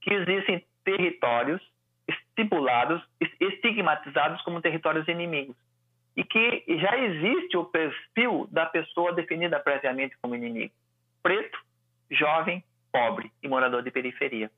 [0.00, 1.60] Que existem territórios
[2.08, 3.02] estipulados,
[3.40, 5.56] estigmatizados como territórios inimigos
[6.20, 10.74] e que já existe o perfil da pessoa definida previamente como inimigo:
[11.22, 11.58] preto,
[12.10, 14.50] jovem, pobre e morador de periferia.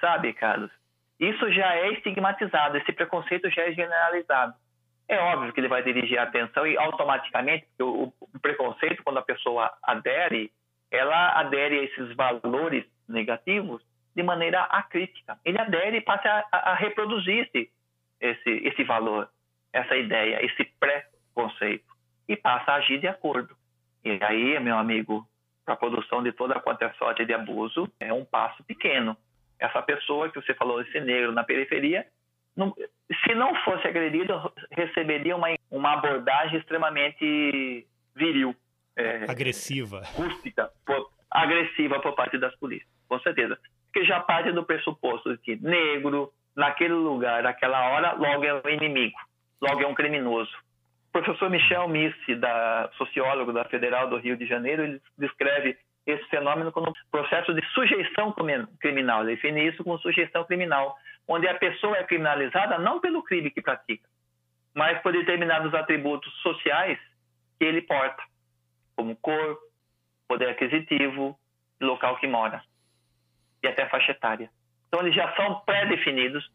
[0.00, 0.70] Sabe, Carlos?
[1.18, 4.54] Isso já é estigmatizado, esse preconceito já é generalizado.
[5.08, 9.22] É óbvio que ele vai dirigir a atenção e automaticamente o, o preconceito, quando a
[9.22, 10.52] pessoa adere,
[10.92, 13.82] ela adere a esses valores negativos
[14.14, 15.36] de maneira acrítica.
[15.44, 17.68] Ele adere e passa a, a reproduzir esse,
[18.20, 19.28] esse, esse valor
[19.72, 21.84] essa ideia, esse pré-conceito,
[22.28, 23.56] e passa a agir de acordo.
[24.04, 25.26] E aí, meu amigo,
[25.64, 29.16] para a produção de toda quanto é sorte de abuso, é um passo pequeno.
[29.58, 32.06] Essa pessoa que você falou, esse negro na periferia,
[32.56, 32.74] não,
[33.24, 38.54] se não fosse agredido, receberia uma, uma abordagem extremamente viril.
[38.96, 40.02] É, agressiva.
[40.14, 43.58] Rústica, por, agressiva por parte das polícias, com certeza.
[43.92, 48.68] que já parte do pressuposto de que negro, naquele lugar, naquela hora, logo é um
[48.68, 49.16] inimigo,
[49.60, 50.50] logo é um criminoso.
[51.08, 56.24] O professor Michel Missi, da sociólogo da Federal do Rio de Janeiro, ele descreve esse
[56.28, 58.34] fenômeno como processo de sujeição
[58.78, 59.22] criminal.
[59.22, 60.96] Ele define isso como sujeição criminal,
[61.26, 64.08] onde a pessoa é criminalizada não pelo crime que pratica,
[64.74, 66.98] mas por determinados atributos sociais
[67.58, 68.22] que ele porta,
[68.96, 69.58] como cor,
[70.28, 71.38] poder aquisitivo,
[71.80, 72.62] local que mora
[73.62, 74.50] e até faixa etária.
[74.88, 76.50] Então, eles já são pré-definidos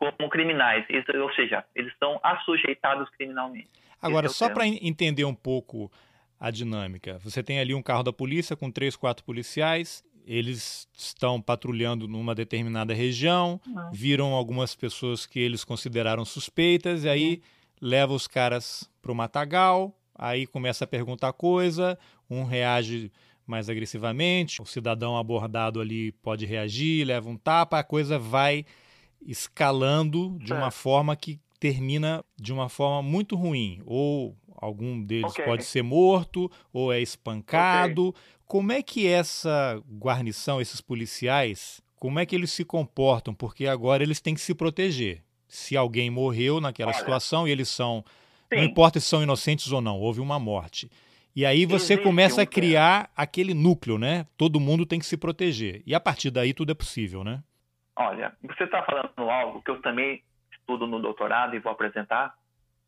[0.00, 0.86] como criminais,
[1.20, 3.68] ou seja, eles estão assujeitados criminalmente.
[4.00, 5.92] Agora, é só para entender um pouco
[6.38, 11.40] a dinâmica, você tem ali um carro da polícia com três, quatro policiais, eles estão
[11.40, 13.90] patrulhando numa determinada região, uhum.
[13.92, 17.40] viram algumas pessoas que eles consideraram suspeitas, e aí uhum.
[17.82, 21.98] leva os caras para o matagal, aí começa a perguntar coisa,
[22.30, 23.12] um reage
[23.46, 28.64] mais agressivamente, o cidadão abordado ali pode reagir, leva um tapa, a coisa vai
[29.22, 33.80] escalando de uma forma que termina de uma forma muito ruim.
[33.84, 35.44] Ou algum deles okay.
[35.44, 38.08] pode ser morto, ou é espancado.
[38.08, 38.22] Okay.
[38.46, 43.34] Como é que essa guarnição, esses policiais, como é que eles se comportam?
[43.34, 45.22] Porque agora eles têm que se proteger.
[45.46, 48.04] Se alguém morreu naquela Olha, situação e eles são.
[48.48, 48.56] Sim.
[48.56, 50.90] Não importa se são inocentes ou não, houve uma morte.
[51.34, 54.26] E aí você Existe começa um a criar aquele núcleo, né?
[54.36, 55.82] Todo mundo tem que se proteger.
[55.86, 57.42] E a partir daí tudo é possível, né?
[58.00, 62.34] Olha, você está falando algo que eu também estudo no doutorado e vou apresentar,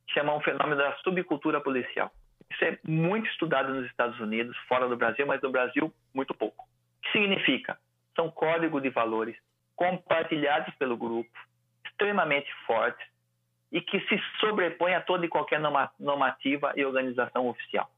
[0.09, 2.11] chama um fenômeno da subcultura policial.
[2.51, 6.64] Isso é muito estudado nos Estados Unidos, fora do Brasil, mas no Brasil muito pouco.
[6.64, 7.79] O que significa?
[8.16, 9.37] São códigos de valores
[9.77, 11.31] compartilhados pelo grupo,
[11.87, 13.07] extremamente fortes
[13.70, 15.61] e que se sobrepõem a toda e qualquer
[15.98, 17.90] normativa e organização oficial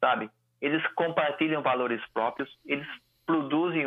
[0.00, 0.30] sabe?
[0.60, 2.86] Eles compartilham valores próprios, eles
[3.26, 3.86] produzem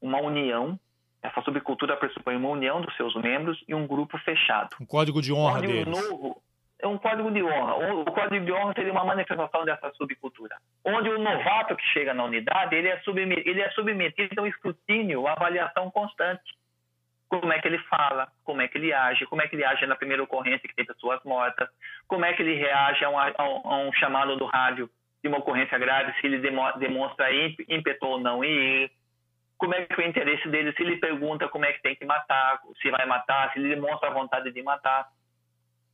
[0.00, 0.78] uma união.
[1.22, 4.70] Essa subcultura pressupõe uma união dos seus membros e um grupo fechado.
[4.80, 5.86] Um código de honra deles.
[5.86, 6.42] Novo,
[6.80, 7.74] é um código de honra.
[7.94, 10.56] O código de honra seria uma manifestação dessa subcultura.
[10.84, 14.46] Onde o novato que chega na unidade, ele é, submetido, ele é submetido a um
[14.48, 16.42] escrutínio, a avaliação constante.
[17.28, 19.86] Como é que ele fala, como é que ele age, como é que ele age
[19.86, 21.68] na primeira ocorrência que tem pessoas mortas,
[22.06, 24.90] como é que ele reage a um, a um chamado do rádio
[25.22, 26.40] de uma ocorrência grave, se ele
[26.78, 27.28] demonstra
[27.68, 28.90] ímpeto ou não em ir,
[29.62, 32.04] como é que é o interesse dele, se ele pergunta como é que tem que
[32.04, 35.08] matar, se vai matar, se ele demonstra a vontade de matar,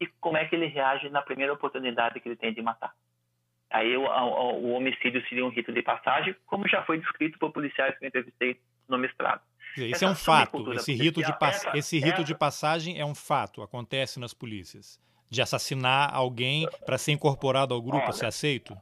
[0.01, 2.95] e como é que ele reage na primeira oportunidade que ele tem de matar.
[3.71, 7.53] Aí o, o, o homicídio seria um rito de passagem, como já foi descrito por
[7.53, 9.43] policiais que eu entrevistei no mestrado.
[9.77, 10.73] Esse é um fato.
[10.73, 12.25] Esse rito, de, essa, esse rito essa...
[12.25, 14.99] de passagem é um fato, acontece nas polícias.
[15.29, 18.75] De assassinar alguém para ser incorporado ao grupo, Olha, ser aceito?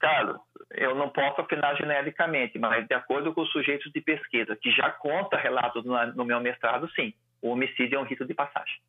[0.00, 0.40] Carlos,
[0.76, 4.90] eu não posso opinar genericamente, mas de acordo com os sujeitos de pesquisa, que já
[4.90, 8.80] conta relatos no, no meu mestrado, sim, o homicídio é um rito de passagem.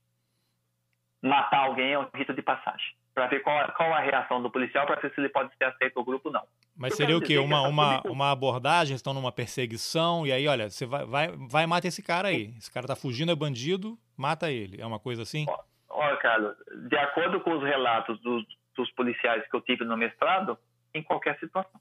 [1.21, 2.95] Matar alguém é um rito de passagem.
[3.13, 5.97] Para ver qual, qual, a reação do policial, para ver se ele pode ser aceito
[5.97, 6.43] ao grupo ou não.
[6.75, 7.37] Mas eu seria o quê?
[7.37, 11.87] Uma, uma, uma abordagem, estão numa perseguição, e aí, olha, você vai, vai, vai mata
[11.87, 12.53] esse cara aí.
[12.57, 14.81] Esse cara tá fugindo, é bandido, mata ele.
[14.81, 15.45] É uma coisa assim?
[15.89, 16.55] Olha, Carlos,
[16.89, 18.45] de acordo com os relatos dos,
[18.75, 20.57] dos policiais que eu tive no mestrado,
[20.95, 21.79] em qualquer situação.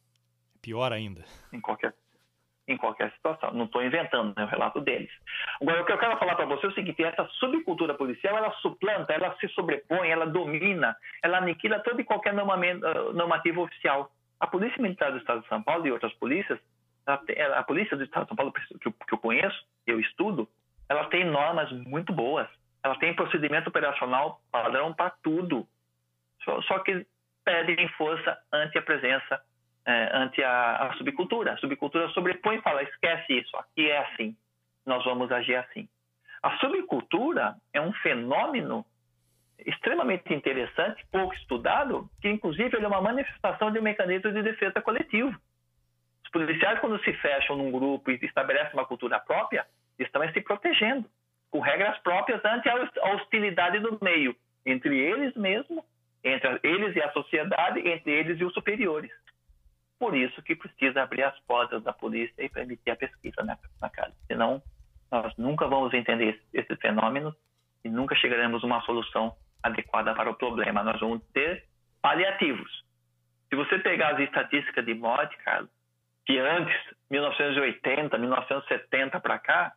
[0.61, 1.25] Pior ainda.
[1.53, 1.95] Em qualquer,
[2.67, 3.53] em qualquer situação.
[3.53, 5.11] Não estou inventando, é o relato deles.
[5.61, 8.51] Agora, o que eu quero falar para você é o seguinte: essa subcultura policial ela
[8.55, 14.11] suplanta, ela se sobrepõe, ela domina, ela aniquila todo e qualquer normativa oficial.
[14.41, 16.59] A Polícia Militar do Estado de São Paulo e outras polícias,
[17.07, 20.49] a, Polícia do Estado de São Paulo, que eu conheço, eu estudo,
[20.89, 22.49] ela tem normas muito boas.
[22.83, 25.67] Ela tem procedimento operacional padrão para tudo.
[26.45, 27.07] Só, só que
[27.45, 29.41] pedem força ante a presença,
[29.87, 31.53] é, ante a, a, subcultura.
[31.53, 34.37] A subcultura sobrepõe e fala: esquece isso, aqui é assim,
[34.87, 35.89] nós vamos agir assim.
[36.43, 38.85] A subcultura é um fenômeno
[39.59, 45.35] extremamente interessante, pouco estudado, que inclusive é uma manifestação de um mecanismo de defesa coletivo.
[46.25, 49.67] Os policiais, quando se fecham num grupo e estabelecem uma cultura própria,
[49.99, 51.09] estão se protegendo,
[51.51, 55.85] com regras próprias ante a hostilidade do meio, entre eles mesmos
[56.25, 59.11] entre eles e a sociedade, entre eles e os superiores.
[59.99, 63.91] Por isso que precisa abrir as portas da polícia e permitir a pesquisa né, na
[63.91, 64.15] casa.
[64.27, 64.63] Senão,
[65.11, 67.35] nós nunca vamos entender esse fenômeno
[67.85, 70.83] e nunca chegaremos a uma solução adequada para o problema.
[70.83, 71.65] Nós vamos ter
[72.03, 72.85] paliativos.
[73.49, 75.71] Se você pegar as estatísticas de morte, Carlos,
[76.27, 76.75] que antes,
[77.11, 79.73] 1980, 1970 para cá,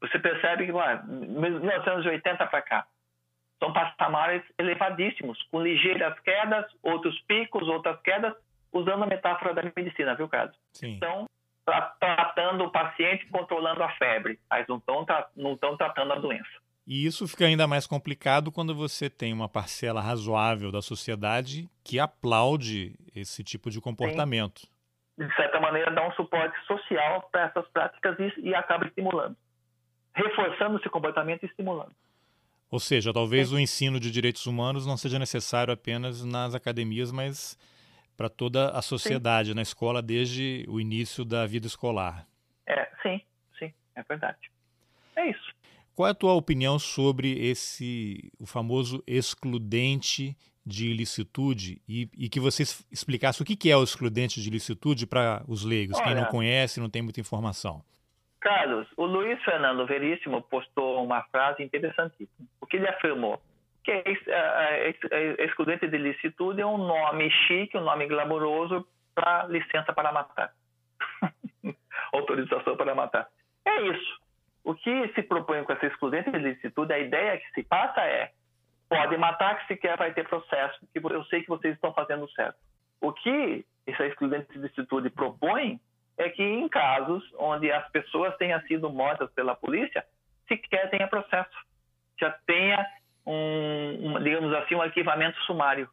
[0.00, 2.86] você percebe que, ué, 1980 para cá,
[3.62, 8.34] são patamares elevadíssimos, com ligeiras quedas, outros picos, outras quedas,
[8.72, 10.56] usando a metáfora da medicina, viu, Carlos?
[10.72, 10.94] Sim.
[10.94, 11.26] Então,
[12.00, 16.50] tratando o paciente, controlando a febre, mas não estão não tratando a doença.
[16.84, 22.00] E isso fica ainda mais complicado quando você tem uma parcela razoável da sociedade que
[22.00, 24.62] aplaude esse tipo de comportamento.
[24.62, 25.24] Sim.
[25.24, 29.36] De certa maneira, dá um suporte social para essas práticas e, e acaba estimulando,
[30.16, 31.94] reforçando esse comportamento e estimulando.
[32.72, 33.56] Ou seja, talvez Sim.
[33.56, 37.58] o ensino de direitos humanos não seja necessário apenas nas academias, mas
[38.16, 39.54] para toda a sociedade, sim.
[39.54, 42.26] na escola, desde o início da vida escolar.
[42.66, 43.20] É, sim,
[43.58, 44.50] sim, é verdade.
[45.16, 45.52] É isso.
[45.94, 52.40] Qual é a tua opinião sobre esse, o famoso excludente de ilicitude e, e que
[52.40, 56.14] você explicasse o que, que é o excludente de ilicitude para os leigos, Olha, quem
[56.14, 57.84] não conhece, não tem muita informação.
[58.42, 63.40] Carlos, o Luiz Fernando Veríssimo postou uma frase interessantíssima, porque ele afirmou
[63.84, 70.12] que é, excludente de ilicitude é um nome chique, um nome glamouroso para licença para
[70.12, 70.52] matar.
[72.12, 73.28] Autorização para matar.
[73.64, 74.20] É isso.
[74.64, 78.32] O que se propõe com essa excludente de licitude, a ideia que se passa é
[78.88, 82.58] pode matar que sequer vai ter processo, que eu sei que vocês estão fazendo certo.
[83.00, 85.80] O que essa excludente de licitude propõe
[86.22, 90.04] é que em casos onde as pessoas tenham sido mortas pela polícia,
[90.48, 91.56] sequer tenha processo,
[92.18, 92.86] já tenha
[93.26, 95.88] um, um, digamos assim, um arquivamento sumário.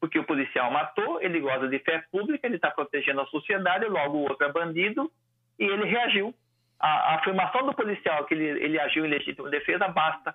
[0.00, 4.18] Porque o policial matou, ele goza de fé pública, ele está protegendo a sociedade, logo
[4.18, 5.10] o outro é bandido
[5.58, 6.34] e ele reagiu.
[6.78, 10.34] A, a afirmação do policial que ele, ele agiu em legítima defesa basta.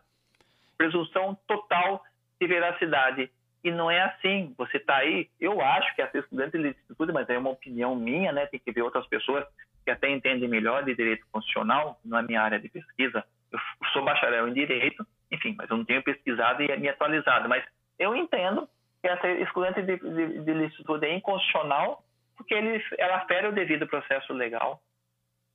[0.77, 2.03] Presunção total
[2.39, 3.31] de veracidade.
[3.63, 4.53] E não é assim.
[4.57, 8.31] Você está aí, eu acho que é estudante de licitude, mas é uma opinião minha,
[8.31, 8.45] né?
[8.47, 9.45] Tem que ver outras pessoas
[9.85, 13.23] que até entendem melhor de direito constitucional, não é minha área de pesquisa.
[13.51, 13.59] Eu
[13.93, 17.49] sou bacharel em direito, enfim, mas eu não tenho pesquisado e me atualizado.
[17.49, 17.63] Mas
[17.99, 18.67] eu entendo
[19.01, 22.03] que essa excludente de, de, de licitude é inconstitucional
[22.41, 24.81] porque ele, ela fere o devido processo legal,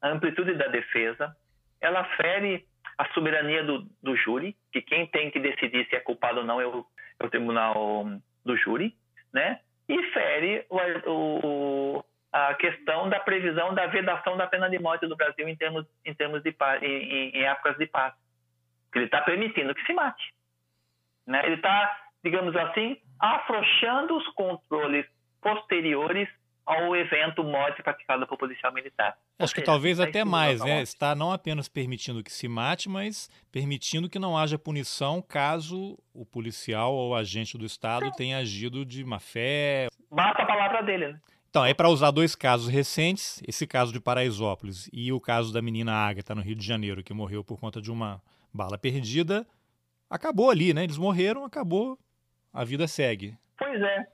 [0.00, 1.34] a amplitude da defesa,
[1.80, 2.64] ela fere
[2.96, 6.60] a soberania do, do júri, que quem tem que decidir se é culpado ou não
[6.60, 6.86] é o,
[7.18, 8.06] é o tribunal
[8.44, 8.94] do júri,
[9.32, 9.60] né?
[9.88, 15.16] E fere o, o, a questão da previsão da vedação da pena de morte do
[15.16, 18.14] Brasil em termos, em termos de em, em épocas de paz.
[18.94, 20.34] Ele está permitindo que se mate.
[21.26, 21.44] Né?
[21.44, 25.06] Ele está, digamos assim, afrouxando os controles
[25.42, 26.28] posteriores
[26.66, 29.16] ao evento morte praticado por policial militar.
[29.38, 30.82] Acho que talvez até mais, né?
[30.82, 36.26] Está não apenas permitindo que se mate, mas permitindo que não haja punição caso o
[36.26, 39.86] policial ou agente do Estado tenha agido de má fé.
[40.10, 41.20] Basta a palavra dele, né?
[41.48, 45.62] Então, é para usar dois casos recentes, esse caso de Paraisópolis e o caso da
[45.62, 48.20] menina Ágata no Rio de Janeiro, que morreu por conta de uma
[48.52, 49.46] bala perdida,
[50.10, 50.84] acabou ali, né?
[50.84, 51.98] Eles morreram, acabou,
[52.52, 53.38] a vida segue.
[53.56, 54.06] Pois é.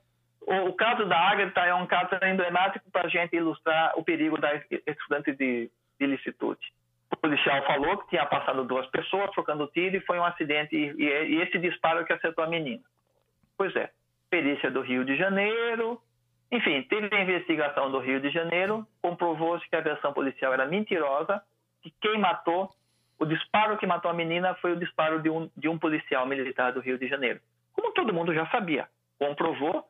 [0.45, 4.49] O, caso da Agatha é um caso emblemático para a gente ilustrar o perigo da
[4.85, 6.73] estudante de, de licitude.
[7.11, 11.03] O policial falou que tinha passado duas pessoas trocando tiro e foi um acidente, e,
[11.03, 12.83] e esse disparo que acertou a menina.
[13.57, 13.91] Pois é,
[14.29, 16.01] perícia do Rio de Janeiro,
[16.51, 21.41] enfim, teve a investigação do Rio de Janeiro, comprovou-se que a versão policial era mentirosa,
[21.81, 22.69] que quem matou
[23.19, 26.73] o disparo que matou a menina foi o disparo de um, de um policial militar
[26.73, 27.39] do Rio de Janeiro.
[27.73, 29.87] Como todo mundo já sabia, comprovou,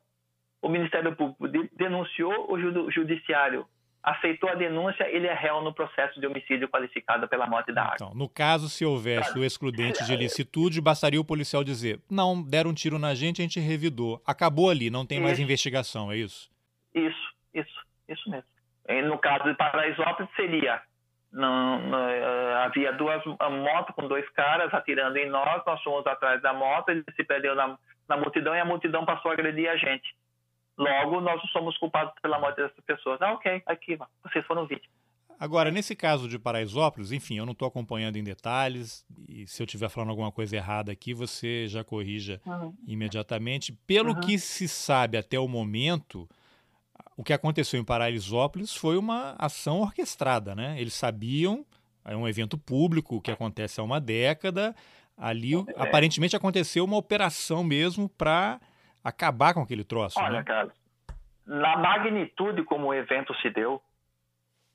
[0.64, 1.46] o Ministério Público
[1.76, 3.66] denunciou, o Judiciário
[4.02, 7.94] aceitou a denúncia, ele é réu no processo de homicídio qualificado pela morte da água.
[7.96, 12.70] Então, no caso, se houvesse o excludente de ilicitude, bastaria o policial dizer: não, deram
[12.70, 14.22] um tiro na gente, a gente revidou.
[14.26, 15.26] Acabou ali, não tem isso.
[15.26, 16.50] mais investigação, é isso?
[16.94, 18.48] Isso, isso, isso mesmo.
[19.08, 20.82] No caso de Paraisópolis, seria
[21.32, 26.40] não, não, eh, havia duas motos com dois caras atirando em nós, nós fomos atrás
[26.40, 27.76] da moto, ele se perdeu na,
[28.08, 30.14] na multidão e a multidão passou a agredir a gente.
[30.76, 33.20] Logo, nós somos culpados pela morte dessas pessoas.
[33.22, 35.04] Ah, ok, aqui, vocês foram vítimas.
[35.38, 39.64] Agora, nesse caso de Paraisópolis, enfim, eu não estou acompanhando em detalhes, e se eu
[39.64, 42.74] estiver falando alguma coisa errada aqui, você já corrija uhum.
[42.86, 43.72] imediatamente.
[43.86, 44.20] Pelo uhum.
[44.20, 46.28] que se sabe até o momento,
[47.16, 50.76] o que aconteceu em Paraisópolis foi uma ação orquestrada, né?
[50.78, 51.64] Eles sabiam,
[52.04, 54.74] é um evento público que acontece há uma década,
[55.16, 55.58] ali é.
[55.76, 58.60] aparentemente aconteceu uma operação mesmo para
[59.04, 60.18] acabar com aquele troço.
[60.18, 60.42] Olha, né?
[60.42, 60.74] Carlos,
[61.46, 63.82] na magnitude como o evento se deu,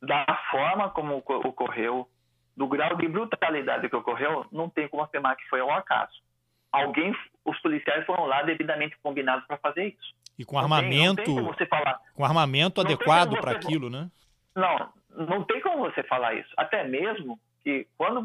[0.02, 2.08] da forma como ocorreu,
[2.56, 6.14] do grau de brutalidade que ocorreu, não tem como afirmar que foi um acaso.
[6.72, 10.14] Alguém, os policiais foram lá devidamente combinados para fazer isso.
[10.38, 11.68] E com armamento, tem, tem
[12.14, 14.10] com armamento adequado para aquilo, né?
[14.56, 16.50] Não, não tem como você falar isso.
[16.56, 18.20] Até mesmo que quando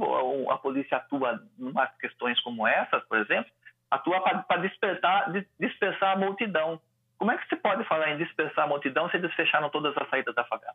[0.51, 3.51] a polícia atua em questões como essas, por exemplo,
[3.95, 6.80] atua para dispersar, dispersar a multidão.
[7.18, 10.09] Como é que se pode falar em dispersar a multidão se eles fecharam todas as
[10.09, 10.74] saídas da favela?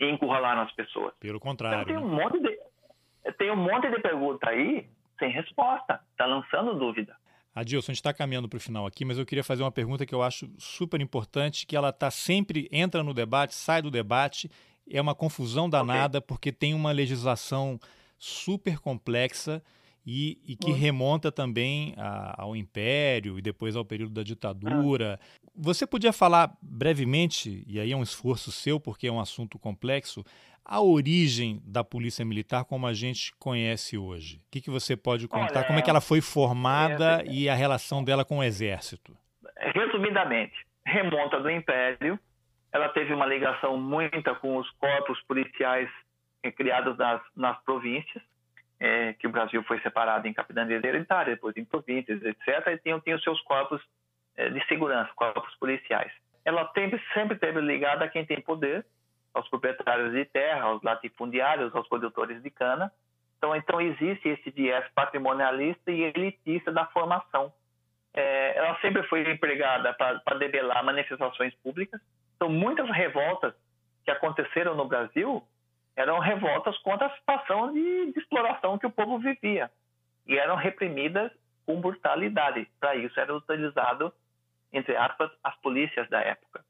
[0.00, 1.12] e encurralaram as pessoas.
[1.20, 1.82] Pelo contrário.
[1.82, 2.24] Então, tem, um né?
[2.24, 7.14] monte de, tem um monte de pergunta aí sem resposta, está lançando dúvida.
[7.54, 10.06] Adilson, a gente está caminhando para o final aqui, mas eu queria fazer uma pergunta
[10.06, 14.50] que eu acho super importante, que ela está sempre, entra no debate, sai do debate,
[14.88, 16.26] é uma confusão danada, okay.
[16.26, 17.78] porque tem uma legislação
[18.16, 19.62] super complexa
[20.12, 25.20] e, e que remonta também a, ao Império e depois ao período da ditadura.
[25.54, 30.24] Você podia falar brevemente, e aí é um esforço seu, porque é um assunto complexo,
[30.64, 34.38] a origem da Polícia Militar como a gente conhece hoje?
[34.38, 35.58] O que, que você pode contar?
[35.58, 39.16] Olha, como é que ela foi formada é, e a relação dela com o Exército?
[39.58, 42.18] Resumidamente, remonta do Império.
[42.72, 45.88] Ela teve uma ligação muita com os corpos policiais
[46.56, 48.24] criados nas, nas províncias
[48.80, 52.98] é, que o Brasil foi separado em capitanias hereditárias, depois em províncias, etc., e tinha,
[53.00, 53.80] tinha os seus corpos
[54.36, 56.10] é, de segurança, corpos policiais.
[56.44, 58.84] Ela sempre, sempre teve ligada a quem tem poder,
[59.34, 62.90] aos proprietários de terra, aos latifundiários, aos produtores de cana.
[63.36, 67.52] Então, então existe esse viés patrimonialista e elitista da formação.
[68.12, 72.00] É, ela sempre foi empregada para debelar manifestações públicas.
[72.36, 73.54] Então, muitas revoltas
[74.04, 75.46] que aconteceram no Brasil
[76.00, 79.70] eram revoltas contra a situação de, de exploração que o povo vivia
[80.26, 81.30] e eram reprimidas
[81.66, 82.66] com brutalidade.
[82.80, 84.12] Para isso era utilizado,
[84.72, 86.64] entre aspas, as polícias da época.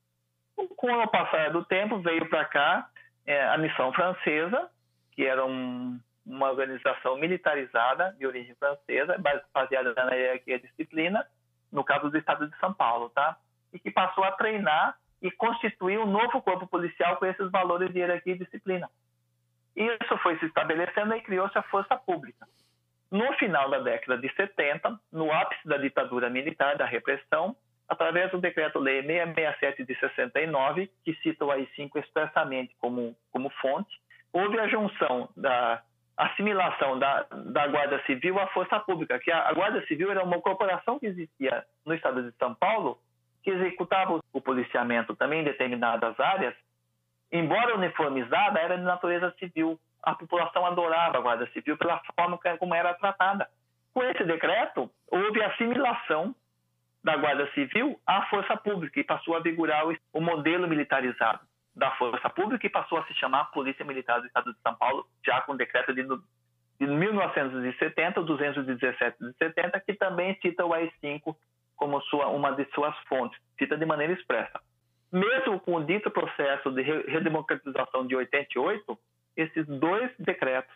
[0.77, 2.89] Com o passar do tempo, veio para cá
[3.27, 4.69] é, a missão francesa,
[5.13, 9.17] que era um, uma organização militarizada de origem francesa,
[9.55, 11.27] baseada na hierarquia disciplina,
[11.71, 13.37] no caso do estado de São Paulo, tá?
[13.73, 18.01] E que passou a treinar e constituir um novo corpo policial com esses valores de
[18.01, 18.89] hierarquia e disciplina.
[19.81, 22.47] Isso foi se estabelecendo e criou-se a força pública.
[23.11, 27.57] No final da década de 70, no ápice da ditadura militar, da repressão,
[27.89, 33.91] através do Decreto-Lei 667 de 69, que cita o AI-5 expressamente como, como fonte,
[34.33, 35.83] houve a junção da
[36.15, 40.41] assimilação da, da Guarda Civil à Força Pública, que a, a Guarda Civil era uma
[40.43, 42.99] corporação que existia no estado de São Paulo,
[43.43, 46.55] que executava o policiamento também em determinadas áreas,
[47.33, 49.79] embora uniformizada, era de natureza civil.
[50.03, 53.49] A população adorava a Guarda Civil pela forma como era tratada.
[53.93, 56.35] Com esse decreto, houve assimilação
[57.05, 61.41] da Guarda Civil à Força Pública e passou a vigorar o modelo militarizado
[61.75, 65.07] da Força Pública e passou a se chamar Polícia Militar do Estado de São Paulo,
[65.25, 71.35] já com o decreto de, de 1970, 217 de 70, que também cita o AI-5
[71.77, 74.61] como sua, uma de suas fontes, cita de maneira expressa
[75.13, 78.99] mesmo com o dito processo de redemocratização de 88,
[79.37, 80.75] esses dois decretos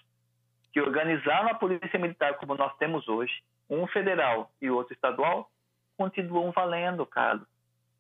[0.73, 3.33] que organizaram a polícia militar como nós temos hoje,
[3.71, 5.51] um federal e outro estadual,
[5.97, 7.47] continuam valendo, Carlos.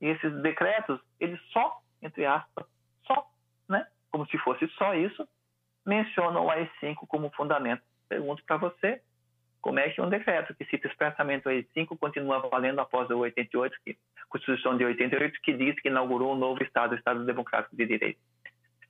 [0.01, 2.67] E esses decretos, eles só, entre aspas,
[3.07, 3.27] só,
[3.69, 5.27] né, como se fosse só isso,
[5.87, 7.83] mencionam o AI-5 como fundamento.
[8.09, 9.01] Pergunto para você,
[9.65, 13.97] como que um decreto que cita expressamente o AI-5 continua valendo após o 88, que
[14.29, 18.19] Constituição de 88, que diz que inaugurou um novo Estado, Estado Democrático de Direito.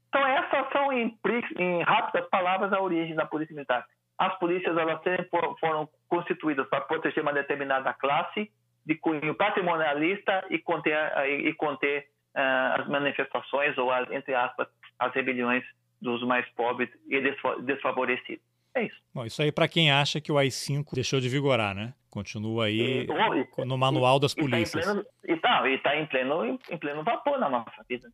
[0.09, 1.17] Então, essas são, em,
[1.59, 3.87] em rápidas palavras, a origem da Polícia Militar.
[4.19, 5.01] As polícias elas
[5.61, 8.51] foram constituídas para proteger uma determinada classe
[8.85, 10.97] de cunho patrimonialista e conter,
[11.29, 14.67] e conter uh, as manifestações ou, as, entre aspas,
[14.99, 15.63] as rebeliões
[16.03, 17.21] dos mais pobres e
[17.63, 18.54] desfavorecidos.
[18.75, 18.97] É isso.
[19.15, 21.95] Bom, isso aí para quem acha que o AI-5 deixou de vigorar, né?
[22.11, 24.87] Continua aí e, no manual das polícias.
[25.25, 28.09] E está tá em, pleno, em pleno vapor na nossa vida.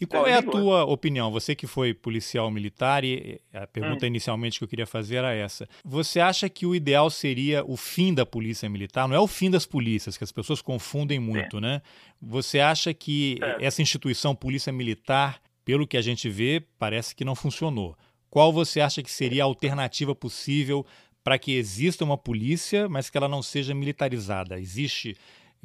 [0.00, 1.30] E qual é a tua opinião?
[1.32, 4.08] Você que foi policial militar, e a pergunta hum.
[4.08, 5.68] inicialmente que eu queria fazer era essa.
[5.84, 9.08] Você acha que o ideal seria o fim da polícia militar?
[9.08, 11.60] Não é o fim das polícias, que as pessoas confundem muito, é.
[11.60, 11.82] né?
[12.22, 13.64] Você acha que é.
[13.66, 17.96] essa instituição polícia militar, pelo que a gente vê, parece que não funcionou.
[18.30, 20.84] Qual você acha que seria a alternativa possível
[21.24, 24.58] para que exista uma polícia, mas que ela não seja militarizada?
[24.58, 25.16] Existe.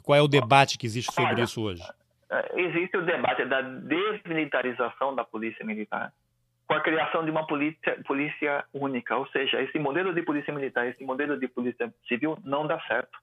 [0.02, 1.84] Qual é o debate que existe sobre Olha, isso hoje?
[2.32, 6.12] É, existe o debate da desmilitarização da polícia militar,
[6.68, 10.88] com a criação de uma polícia, polícia única, ou seja, esse modelo de polícia militar,
[10.88, 13.18] esse modelo de polícia civil não dá certo.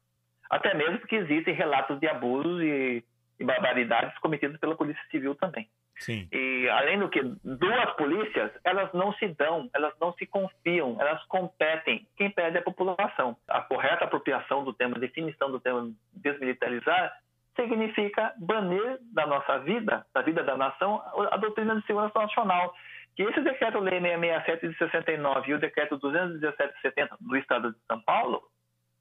[0.49, 3.05] Até mesmo porque existem relatos de abusos e,
[3.39, 5.69] e barbaridades cometidos pela polícia civil também.
[6.01, 6.27] Sim.
[6.33, 11.23] E além do que duas polícias, elas não se dão, elas não se confiam, elas
[11.27, 12.07] competem.
[12.17, 13.37] Quem perde é a população.
[13.47, 17.13] A correta apropriação do termo, a definição do termo desmilitarizar,
[17.55, 22.75] significa banir da nossa vida, da vida da nação, a doutrina de segurança nacional.
[23.15, 27.79] Que esse decreto-lei 667 de 69 e o decreto 217 de 70 do Estado de
[27.87, 28.43] São Paulo,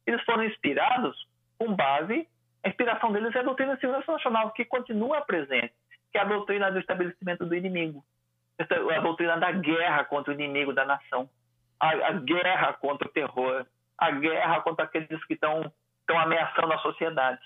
[0.05, 1.15] eles foram inspirados
[1.57, 2.27] com base,
[2.61, 5.73] a inspiração deles é a doutrina de segurança nacional, que continua presente
[6.11, 8.03] que é a doutrina do estabelecimento do inimigo.
[8.57, 11.29] a doutrina da guerra contra o inimigo da nação,
[11.79, 13.65] a, a guerra contra o terror,
[13.97, 15.71] a guerra contra aqueles que estão
[16.07, 17.41] ameaçando a sociedade.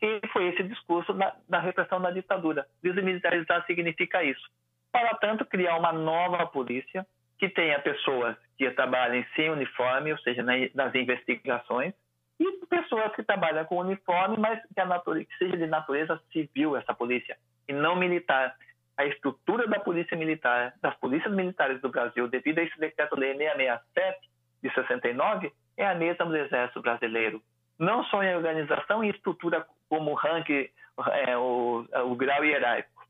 [0.00, 2.66] E foi esse discurso da, da repressão da ditadura.
[2.82, 4.48] Desmilitarizar significa isso.
[4.92, 7.06] Para tanto, criar uma nova polícia
[7.38, 11.94] que tenha pessoas que trabalhem sem uniforme, ou seja, nas investigações,
[12.40, 16.94] e pessoas que trabalham com uniforme, mas que, natureza, que seja de natureza civil essa
[16.94, 17.36] polícia,
[17.68, 18.54] e não militar.
[18.96, 24.28] A estrutura da polícia militar, das polícias militares do Brasil, devido a esse decreto-lei 667
[24.62, 27.40] de 69, é a mesma do Exército Brasileiro.
[27.78, 30.68] Não só em organização e estrutura como ranking,
[31.12, 33.06] é, o, o grau hierárquico,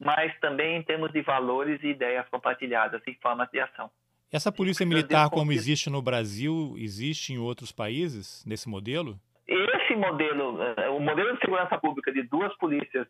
[0.00, 3.90] mas também em termos de valores e ideias compartilhadas em forma de ação.
[4.32, 9.18] Essa polícia militar, como existe no Brasil, existe em outros países, nesse modelo?
[9.46, 13.06] Esse modelo, é, o modelo de segurança pública de duas polícias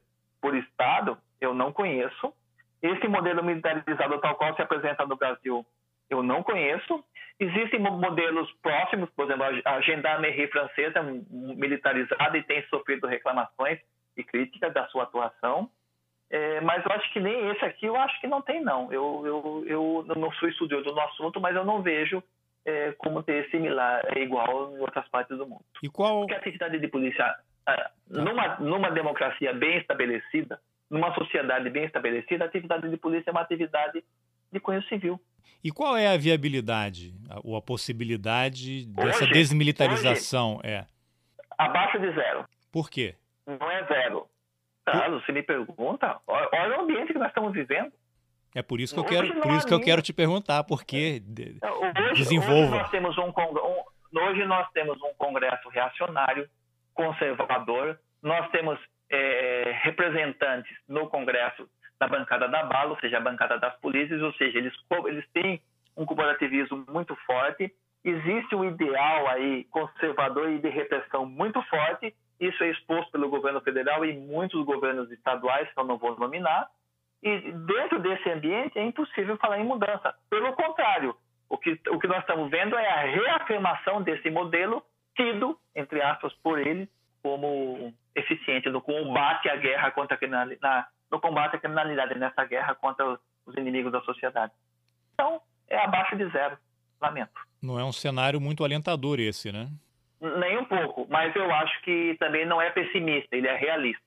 [0.47, 2.33] por estado, eu não conheço.
[2.81, 5.67] Esse modelo militarizado tal qual se apresenta no Brasil,
[6.09, 7.05] eu não conheço.
[7.41, 13.81] Existem modelos próximos, por exemplo, a Gendarmerie francesa militarizada e tem sofrido reclamações
[14.17, 15.69] e críticas da sua atuação.
[16.31, 18.93] É, mas eu acho que nem esse aqui, eu acho que não tem, não.
[18.93, 22.23] Eu, eu, eu não sou estudioso do assunto, mas eu não vejo
[22.65, 25.65] é, como ter similar, é igual em outras partes do mundo.
[25.83, 26.21] E qual...
[26.21, 27.35] Porque a atividade de polícia.
[28.09, 30.61] Numa, numa democracia bem estabelecida,
[30.91, 34.05] numa sociedade bem estabelecida, a atividade de polícia é uma atividade
[34.53, 35.21] de cunho civil.
[35.63, 40.59] E qual é a viabilidade ou a possibilidade dessa hoje, desmilitarização?
[40.59, 40.87] Hoje, é
[41.59, 42.45] abaixo de zero.
[42.71, 43.17] Por quê?
[43.47, 44.27] Não é zero.
[44.85, 45.21] Por...
[45.21, 47.93] Você me pergunta, olha o ambiente que nós estamos vivendo.
[48.55, 52.15] É por isso que eu quero, por isso que eu quero te perguntar, porque hoje,
[52.15, 52.77] desenvolva.
[52.77, 56.49] Hoje nós temos um, um, hoje nós temos um congresso reacionário,
[56.97, 57.99] conservador.
[58.23, 58.79] Nós temos
[59.09, 61.69] é, representantes no congresso
[62.01, 64.75] da bancada da bala, ou seja, a bancada das polícias, ou seja, eles,
[65.07, 65.63] eles têm
[65.97, 67.73] um corporativismo muito forte,
[68.05, 73.61] existe um ideal aí conservador e de repressão muito forte, isso é exposto pelo governo
[73.63, 76.69] federal e muitos governos estaduais, que eu não vou nominar,
[77.23, 80.15] e dentro desse ambiente é impossível falar em mudança.
[80.29, 81.17] Pelo contrário,
[81.49, 84.83] o que, o que nós estamos vendo é a reafirmação desse modelo
[85.17, 86.89] tido, entre aspas, por ele
[87.23, 92.75] como eficiente no combate à guerra contra a criminalidade, no combate à criminalidade, nessa guerra
[92.75, 94.53] contra os inimigos da sociedade.
[95.15, 96.57] Então, é abaixo de zero.
[97.01, 97.33] Lamento.
[97.63, 99.69] Não é um cenário muito alentador esse, né?
[100.21, 104.06] Nem um pouco, mas eu acho que também não é pessimista, ele é realista.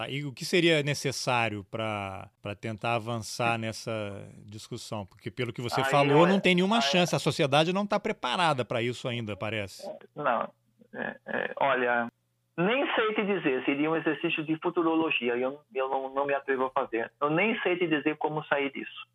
[0.00, 5.04] Tá, e o que seria necessário para tentar avançar nessa discussão?
[5.04, 7.14] Porque, pelo que você aí falou, não, é, tem nenhuma chance.
[7.14, 9.86] A sociedade não está preparada para isso ainda, parece.
[10.16, 10.50] Não.
[10.94, 12.08] É, é, olha,
[12.56, 16.64] nem sei te dizer, seria um exercício de futurologia, eu, eu não, não me atrevo
[16.64, 17.12] a fazer.
[17.20, 19.06] Eu nem sei te dizer como sair disso.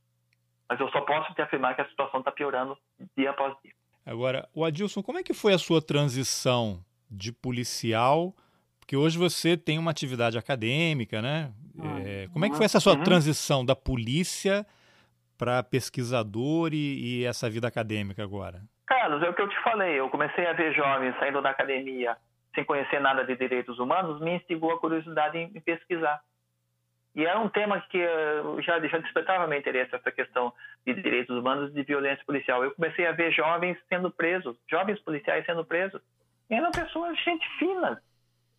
[0.69, 2.77] Mas eu só posso te afirmar que a situação está piorando
[3.17, 3.73] dia após dia.
[4.05, 8.36] Agora, o Adilson, como é que foi a sua transição de policial?
[8.86, 11.51] Porque hoje você tem uma atividade acadêmica, né?
[11.81, 13.03] Ah, é, como é que foi essa sua uhum.
[13.03, 14.63] transição da polícia
[15.39, 18.61] para pesquisador e, e, essa vida acadêmica agora?
[18.86, 19.99] Carlos, é o que eu te falei.
[19.99, 22.15] Eu comecei a ver jovens saindo da academia
[22.53, 26.21] sem conhecer nada de direitos humanos, me instigou a curiosidade em, pesquisar.
[27.15, 30.53] E era um tema que uh, já, já despertava meu interesse, essa questão
[30.86, 32.63] de direitos humanos e de violência policial.
[32.63, 36.01] Eu comecei a ver jovens sendo presos, jovens policiais sendo presos.
[36.49, 37.99] E eram pessoas, gente fina,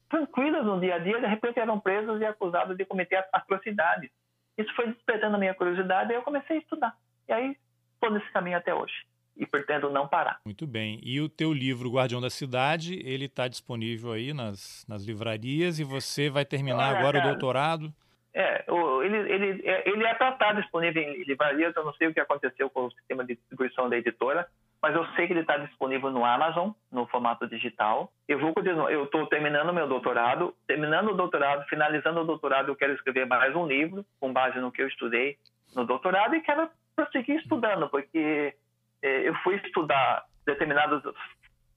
[0.09, 4.11] tranquilas no dia a dia, de repente eram presos e acusados de cometer atrocidades.
[4.57, 6.97] Isso foi despertando a minha curiosidade e eu comecei a estudar.
[7.29, 7.57] E aí,
[7.95, 8.95] estou nesse caminho até hoje
[9.37, 10.41] e pretendo não parar.
[10.45, 10.99] Muito bem.
[11.03, 15.85] E o teu livro Guardião da Cidade, ele está disponível aí nas, nas livrarias e
[15.85, 17.95] você vai terminar Olha, agora cara, o doutorado?
[18.33, 18.65] É,
[19.03, 22.69] ele, ele, ele é para estar disponível em livrarias, eu não sei o que aconteceu
[22.71, 24.49] com o sistema de distribuição da editora,
[24.83, 28.13] mas eu sei que ele está disponível no Amazon, no formato digital.
[28.29, 32.77] Eu vou continuar, eu estou terminando meu doutorado, terminando o doutorado, finalizando o doutorado, eu
[32.77, 35.37] quero escrever mais um livro, com base no que eu estudei
[35.75, 38.55] no doutorado, e quero prosseguir estudando, porque
[39.03, 41.03] é, eu fui estudar determinados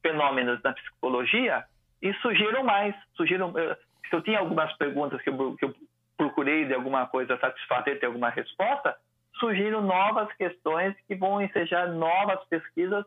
[0.02, 1.66] fenômenos na psicologia
[2.02, 2.96] e surgiram mais.
[3.16, 5.76] Surgiram, se eu tinha algumas perguntas que eu, que eu
[6.18, 8.96] procurei de alguma coisa satisfazer, ter alguma resposta,
[9.40, 13.06] surgiram novas questões que vão ensejar novas pesquisas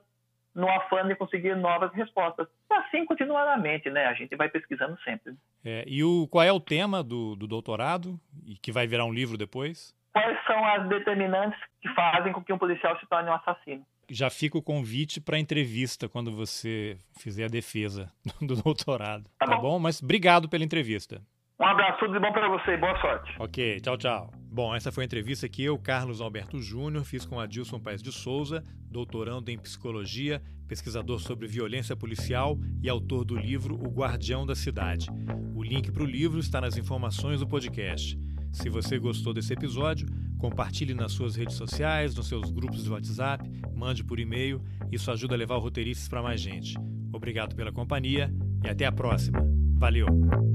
[0.54, 2.46] no afã de conseguir novas respostas.
[2.70, 4.06] E assim continuadamente, né?
[4.06, 5.34] A gente vai pesquisando sempre.
[5.64, 9.12] É, e o, qual é o tema do, do doutorado e que vai virar um
[9.12, 9.94] livro depois?
[10.12, 13.84] Quais são as determinantes que fazem com que um policial se torne um assassino?
[14.10, 19.24] já fica o convite para entrevista quando você fizer a defesa do doutorado.
[19.38, 19.62] Tá, tá bom.
[19.62, 19.78] bom?
[19.78, 21.22] Mas obrigado pela entrevista.
[21.62, 23.32] Um abraço, tudo de bom para você e boa sorte.
[23.38, 24.32] Ok, tchau, tchau.
[24.50, 28.10] Bom, essa foi a entrevista que eu, Carlos Alberto Júnior, fiz com Adilson Paes de
[28.10, 34.56] Souza, doutorando em psicologia, pesquisador sobre violência policial e autor do livro O Guardião da
[34.56, 35.06] Cidade.
[35.54, 38.18] O link para o livro está nas informações do podcast.
[38.50, 40.08] Se você gostou desse episódio,
[40.40, 44.60] compartilhe nas suas redes sociais, nos seus grupos de WhatsApp, mande por e-mail.
[44.90, 46.76] Isso ajuda a levar o roteiristas para mais gente.
[47.12, 48.34] Obrigado pela companhia
[48.64, 49.38] e até a próxima.
[49.76, 50.51] Valeu!